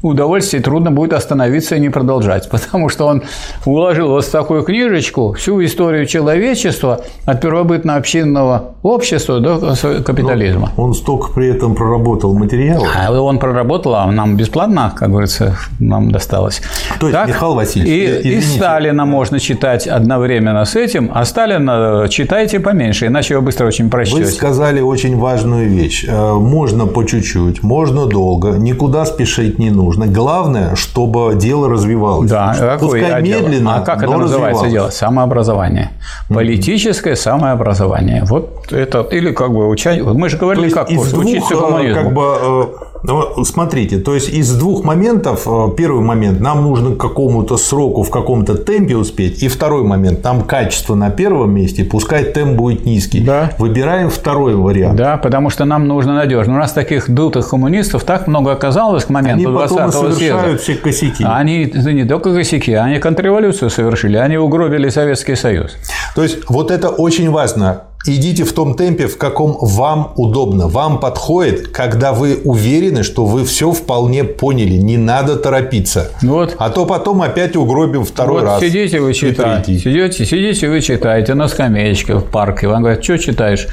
удовольствие, 0.02 0.62
трудно 0.62 0.92
будет 0.92 1.14
остановиться 1.14 1.76
и 1.76 1.80
не 1.80 1.90
продолжать, 1.90 2.50
потому 2.52 2.90
что 2.90 3.06
он 3.06 3.24
уложил 3.66 4.10
вот 4.10 4.26
в 4.26 4.32
такую 4.32 4.64
книжечку 4.64 5.34
всю 5.34 5.64
историю 5.64 6.06
человечества 6.06 7.02
от 7.26 7.42
первобытно-общинного 7.44 8.76
общества 8.84 9.40
до 9.40 9.76
капитализма. 10.06 10.72
Но 10.78 10.84
он 10.84 10.94
столько 10.94 11.32
при 11.34 11.50
этом 11.50 11.76
проработал 11.76 12.34
материал. 12.34 12.84
А 12.98 13.12
он 13.12 13.40
проработал, 13.40 13.96
а 13.96 14.12
нам 14.12 14.38
бесплатно, 14.38 14.94
как 14.96 15.10
говорится, 15.10 15.58
нам 15.80 16.12
досталось. 16.12 16.62
То 17.00 17.08
есть, 17.08 17.18
так, 17.18 17.28
Михаил 17.28 17.56
Васильевич, 17.56 18.26
и, 18.26 18.38
и 18.38 18.42
Сталина 18.42 19.06
можно 19.06 19.40
читать 19.40 19.88
одновременно 19.88 20.66
с 20.66 20.76
этим, 20.76 21.12
а 21.14 21.26
Сталина 21.26 22.08
читать 22.10 22.30
читайте 22.30 22.60
поменьше, 22.60 23.08
иначе 23.08 23.36
вы 23.36 23.42
быстро 23.42 23.68
очень 23.68 23.90
прочтете. 23.90 24.24
Вы 24.24 24.32
сказали 24.32 24.82
очень 24.82 25.18
важную 25.18 25.70
вещь. 25.70 26.06
Э, 26.08 26.34
можно 26.34 26.86
по 26.86 27.04
чуть-чуть, 27.04 27.64
можно 27.64 28.06
долго, 28.06 28.58
никуда 28.58 29.06
спешить 29.06 29.60
не 29.60 29.72
нужно. 29.72 29.89
Главное, 29.98 30.76
чтобы 30.76 31.36
дело 31.36 31.70
развивалось. 31.70 32.30
Да, 32.30 32.56
какое 32.58 33.02
Пускай 33.02 33.22
медленно, 33.22 33.78
А 33.78 33.82
как 33.82 34.04
это 34.04 34.18
называется 34.18 34.68
дело? 34.68 34.90
Самообразование. 34.90 35.92
Политическое 36.28 37.16
самообразование. 37.16 38.24
Вот 38.26 38.72
это, 38.72 39.02
или 39.12 39.32
как 39.32 39.52
бы 39.52 39.68
учать. 39.68 40.02
Мы 40.02 40.30
же 40.30 40.38
говорили, 40.38 40.70
как 40.70 40.90
из 40.92 41.12
двух, 41.12 41.26
учиться 41.26 41.54
э, 41.54 41.58
коммунизму. 41.58 42.04
Как 42.04 42.14
бы, 42.14 42.70
ну, 43.04 43.46
смотрите, 43.46 43.98
то 43.98 44.14
есть 44.14 44.30
из 44.30 44.54
двух 44.56 44.84
моментов, 44.84 45.48
э, 45.48 45.68
первый 45.78 46.04
момент, 46.04 46.40
нам 46.40 46.64
нужно 46.64 46.96
к 46.96 46.98
какому-то 46.98 47.58
сроку 47.58 48.04
в 48.04 48.10
каком-то 48.10 48.56
темпе 48.56 48.98
успеть, 48.98 49.42
и 49.42 49.48
второй 49.48 49.84
момент, 49.84 50.22
там 50.22 50.42
качество 50.42 50.96
на 50.96 51.10
первом 51.10 51.52
месте, 51.52 51.84
пускай 51.84 52.26
темп 52.26 52.58
будет 52.58 52.86
низкий. 52.86 53.22
Да. 53.22 53.52
Выбираем 53.58 54.10
второй 54.10 54.56
вариант. 54.56 54.98
Да, 54.98 55.18
потому 55.18 55.50
что 55.50 55.66
нам 55.66 55.88
нужно 55.88 56.16
надежно. 56.16 56.56
У 56.56 56.58
нас 56.58 56.74
таких 56.74 57.10
дутых 57.10 57.50
коммунистов 57.50 58.04
так 58.04 58.28
много 58.28 58.52
оказалось 58.52 59.06
к 59.06 59.10
моменту 59.10 59.52
20-го 59.88 60.12
съезда. 60.12 60.58
все 60.58 60.76
косяки. 60.76 61.24
Они 61.28 61.66
не 61.66 62.06
только 62.06 62.34
косяки, 62.34 62.74
они 62.74 63.00
контрреволюцию 63.00 63.70
совершили, 63.70 64.18
они 64.18 64.38
угробили 64.38 64.90
Советский 64.90 65.36
Союз. 65.36 65.76
То 66.16 66.24
есть 66.24 66.40
вот 66.50 66.72
это 66.72 66.90
очень 66.90 67.30
важно. 67.30 67.84
Идите 68.06 68.46
в 68.46 68.54
том 68.54 68.76
темпе, 68.76 69.08
в 69.08 69.18
каком 69.18 69.58
вам 69.60 70.14
удобно, 70.16 70.70
вам 70.70 71.02
подходит, 71.02 71.68
когда 71.68 72.14
вы 72.14 72.40
уверены, 72.46 73.04
что 73.04 73.26
вы 73.26 73.44
все 73.44 73.74
вполне 73.74 74.24
поняли, 74.24 74.76
не 74.76 74.96
надо 74.96 75.36
торопиться. 75.36 76.10
Вот. 76.22 76.56
А 76.60 76.70
то 76.70 76.86
потом 76.86 77.22
опять 77.22 77.58
угробим 77.58 78.06
второй 78.06 78.40
вот 78.42 78.48
раз. 78.48 78.62
Сидите 78.62 79.02
вы 79.02 79.14
читаете, 79.14 79.78
сидите, 79.78 80.26
сидите 80.26 80.70
вы 80.70 80.80
читаете 80.80 81.34
на 81.34 81.50
скамеечке 81.50 82.16
в 82.16 82.22
парке, 82.24 82.70
вам 82.70 82.84
говорят, 82.84 83.04
что 83.04 83.18
читаешь? 83.18 83.68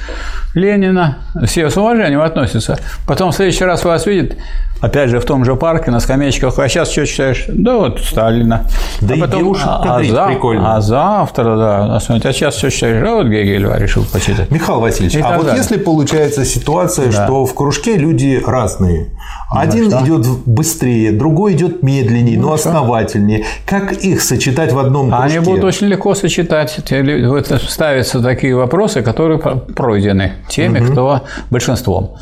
Ленина, 0.57 1.19
все 1.45 1.69
с 1.69 1.77
уважением 1.77 2.23
относятся. 2.23 2.79
Потом 3.07 3.31
в 3.31 3.35
следующий 3.37 3.65
раз 3.65 3.85
вас 3.85 4.07
видит, 4.07 4.39
опять 4.81 5.11
же, 5.11 5.21
в 5.21 5.25
том 5.27 5.45
же 5.45 5.55
парке, 5.55 5.91
на 5.91 6.01
скамеечках, 6.01 6.59
а 6.59 6.67
сейчас 6.69 6.91
что 6.91 7.07
читаешь? 7.07 7.45
Да 7.49 7.77
вот 7.77 8.01
Сталина. 8.01 8.63
Да 9.03 9.13
а 9.15 9.17
и 9.19 9.21
потом, 9.21 9.39
девушек 9.39 9.67
а, 9.69 9.83
кадрить 9.85 10.11
за- 10.11 10.27
прикольно. 10.27 10.75
а 10.77 10.81
завтра, 10.81 11.57
да, 11.57 11.85
а 11.85 11.97
а 11.97 12.01
сейчас 12.01 12.57
что 12.57 12.71
читаешь? 12.71 13.03
Да 13.05 13.17
вот 13.17 13.27
Гегель 13.27 13.69
решил 13.77 14.05
почитать. 14.11 14.51
Михаил 14.51 14.81
Васильевич, 14.81 15.15
И 15.17 15.21
а 15.21 15.37
вот 15.37 15.45
далее. 15.47 15.61
если 15.63 15.77
получается 15.79 16.47
ситуация, 16.47 17.13
Да. 17.13 17.27
что 17.27 17.45
в 17.45 17.55
кружке 17.55 17.99
люди 17.99 18.43
разные, 18.45 19.09
один 19.51 19.91
что? 19.91 20.03
идет 20.05 20.27
быстрее, 20.47 21.13
другой 21.13 21.53
идет 21.53 21.83
медленнее, 21.83 22.39
но 22.39 22.55
основательнее, 22.55 23.45
как 23.67 23.93
их 23.93 24.23
сочетать 24.23 24.73
в 24.73 24.79
одном 24.79 25.13
А 25.13 25.19
кружке? 25.21 25.39
Они 25.39 25.47
будут 25.47 25.65
очень 25.65 25.89
легко 25.89 26.15
сочетать. 26.15 26.81
Ставятся 27.69 28.23
такие 28.23 28.57
вопросы, 28.57 29.03
которые 29.03 29.39
про- 29.39 29.57
пройдены 29.57 30.33
теми, 30.49 30.81
кто 30.81 31.23
большинством. 31.51 32.17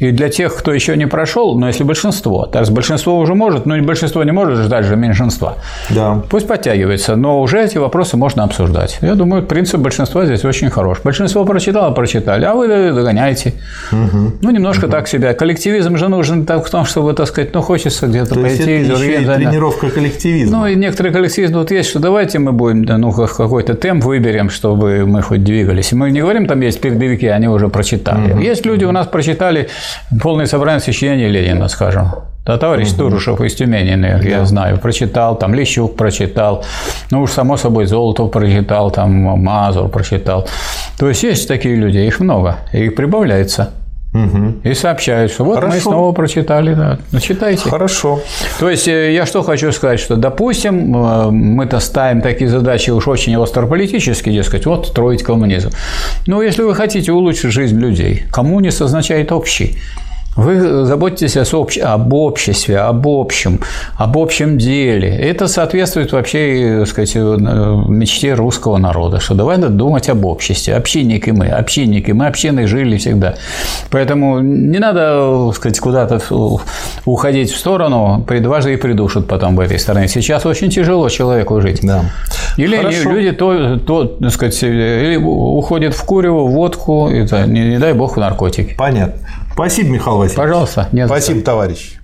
И 0.00 0.12
для 0.12 0.30
тех, 0.30 0.56
кто 0.56 0.72
еще 0.72 0.96
не 0.96 1.06
прошел, 1.06 1.58
но 1.58 1.66
если 1.68 1.84
большинство, 1.84 2.46
так 2.46 2.64
с 2.64 2.70
большинство 2.70 3.18
уже 3.18 3.34
может, 3.34 3.66
но 3.66 3.76
большинство 3.82 4.24
не 4.24 4.32
может 4.32 4.58
ждать 4.58 4.86
же 4.86 4.96
меньшинства. 4.96 5.58
Да. 5.90 6.22
Пусть 6.30 6.48
подтягивается, 6.48 7.16
но 7.16 7.40
уже 7.42 7.62
эти 7.62 7.76
вопросы 7.76 8.16
можно 8.16 8.42
обсуждать. 8.44 8.98
Я 9.02 9.14
думаю, 9.14 9.42
принцип 9.42 9.80
большинства 9.80 10.24
здесь 10.24 10.42
очень 10.44 10.70
хорош. 10.70 10.98
Большинство 11.04 11.44
прочитало, 11.44 11.92
прочитали, 11.92 12.46
а 12.46 12.54
вы 12.54 12.66
догоняете. 12.92 13.52
Ну, 13.92 14.50
немножко 14.50 14.88
так 14.88 15.06
себя. 15.06 15.34
Коллективизм 15.34 15.96
же 15.96 16.08
нужен 16.08 16.46
так 16.46 16.66
в 16.66 16.70
том, 16.70 16.86
чтобы, 16.86 17.12
так 17.12 17.26
сказать, 17.28 17.52
ну, 17.54 17.60
хочется 17.60 18.06
где-то 18.06 18.34
То 18.34 18.40
есть 18.40 18.56
пойти, 18.56 18.72
это 18.72 18.92
еще 18.94 19.22
и 19.22 19.24
тренировка 19.26 19.90
коллективизма. 19.90 20.58
Ну, 20.58 20.66
и 20.66 20.76
некоторые 20.76 21.12
коллективизм 21.12 21.52
тут 21.52 21.70
есть, 21.72 21.90
что 21.90 21.98
давайте 21.98 22.38
мы 22.38 22.52
будем, 22.52 22.82
ну, 23.00 23.12
как- 23.12 23.36
какой-то 23.36 23.74
темп 23.74 24.04
выберем, 24.04 24.48
чтобы 24.48 25.04
мы 25.06 25.20
хоть 25.20 25.44
двигались. 25.44 25.92
Мы 25.92 26.10
не 26.10 26.20
говорим, 26.22 26.46
там 26.46 26.60
есть 26.62 26.80
передовики, 26.80 27.26
они 27.26 27.48
уже 27.48 27.68
прочитали. 27.68 28.42
Есть 28.42 28.64
люди, 28.64 28.84
у 28.84 28.92
нас 28.92 29.06
прочитали 29.06 29.68
полное 30.22 30.46
собрание 30.46 30.80
сочинений 30.80 31.28
Ленина, 31.28 31.68
скажем. 31.68 32.10
Да, 32.46 32.56
товарищ 32.56 32.90
Турушев 32.92 33.40
из 33.42 33.54
Тюмени, 33.54 33.94
наверное, 33.94 34.30
я 34.30 34.44
знаю, 34.46 34.78
прочитал, 34.78 35.36
там 35.36 35.54
Лещук 35.54 35.96
прочитал, 35.96 36.64
ну 37.10 37.22
уж 37.22 37.32
само 37.32 37.56
собой 37.58 37.86
Золотов 37.86 38.30
прочитал, 38.30 38.90
там 38.90 39.12
Мазур 39.12 39.88
прочитал. 39.88 40.48
То 40.98 41.08
есть 41.08 41.22
есть 41.22 41.46
такие 41.46 41.76
люди, 41.76 41.98
их 41.98 42.18
много, 42.18 42.56
их 42.72 42.94
прибавляется. 42.94 43.70
И 44.64 44.74
сообщают, 44.74 45.30
что 45.30 45.44
вот 45.44 45.56
мы 45.56 45.68
Хорошо. 45.68 45.90
снова 45.90 46.12
прочитали, 46.12 46.74
да. 46.74 46.98
Ну, 47.12 47.20
читайте. 47.20 47.68
Хорошо. 47.68 48.20
То 48.58 48.68
есть 48.68 48.88
э, 48.88 49.12
я 49.12 49.24
что 49.24 49.42
хочу 49.42 49.70
сказать, 49.70 50.00
что, 50.00 50.16
допустим, 50.16 50.96
э, 50.96 51.30
мы-то 51.30 51.78
ставим 51.78 52.20
такие 52.20 52.50
задачи 52.50 52.90
уж 52.90 53.06
очень 53.06 53.36
острополитические, 53.36 54.34
дескать, 54.34 54.66
вот 54.66 54.88
строить 54.88 55.22
коммунизм. 55.22 55.70
Но 56.26 56.42
если 56.42 56.62
вы 56.62 56.74
хотите 56.74 57.12
улучшить 57.12 57.52
жизнь 57.52 57.78
людей, 57.78 58.24
коммунист 58.32 58.82
означает 58.82 59.30
общий. 59.30 59.78
Вы 60.36 60.84
заботитесь 60.84 61.36
о 61.36 61.44
об 61.82 62.12
обществе, 62.12 62.78
об 62.78 63.06
общем, 63.08 63.60
об 63.96 64.16
общем 64.16 64.58
деле. 64.58 65.08
Это 65.08 65.48
соответствует 65.48 66.12
вообще, 66.12 66.76
так 66.78 66.88
сказать, 66.88 67.12
э, 67.16 67.20
мечте 67.88 68.34
русского 68.34 68.78
народа, 68.78 69.18
что 69.18 69.34
давай 69.34 69.58
надо 69.58 69.74
думать 69.74 70.08
об 70.08 70.24
обществе. 70.24 70.76
Общинники 70.76 71.30
мы, 71.30 71.48
общинники, 71.48 72.12
мы 72.12 72.26
общиной 72.26 72.66
жили 72.66 72.96
всегда. 72.96 73.34
Поэтому 73.90 74.38
не 74.40 74.78
надо, 74.78 75.46
так 75.48 75.56
сказать, 75.56 75.80
куда-то 75.80 76.20
уходить 77.04 77.50
в 77.50 77.58
сторону, 77.58 78.24
дважды 78.40 78.74
и 78.74 78.76
придушат 78.76 79.26
потом 79.26 79.56
в 79.56 79.60
этой 79.60 79.80
стороне. 79.80 80.06
Сейчас 80.06 80.46
очень 80.46 80.70
тяжело 80.70 81.08
человеку 81.08 81.60
жить. 81.60 81.80
Да. 81.82 82.04
Или 82.56 82.76
Хорошо. 82.76 83.10
люди 83.10 83.32
то, 83.32 83.78
то, 83.78 84.04
так 84.04 84.30
сказать, 84.30 84.62
или 84.62 85.16
уходят 85.16 85.94
в 85.94 86.04
курево, 86.04 86.44
в 86.44 86.52
водку, 86.52 87.08
это, 87.08 87.46
не, 87.46 87.68
не 87.68 87.78
дай 87.78 87.94
бог, 87.94 88.16
в 88.16 88.20
наркотики. 88.20 88.74
Понятно. 88.78 89.20
Спасибо, 89.60 89.90
Михаил 89.90 90.16
Васильевич. 90.16 90.38
Пожалуйста, 90.38 90.88
нет. 90.92 91.06
Спасибо, 91.06 91.42
товарищ. 91.42 91.99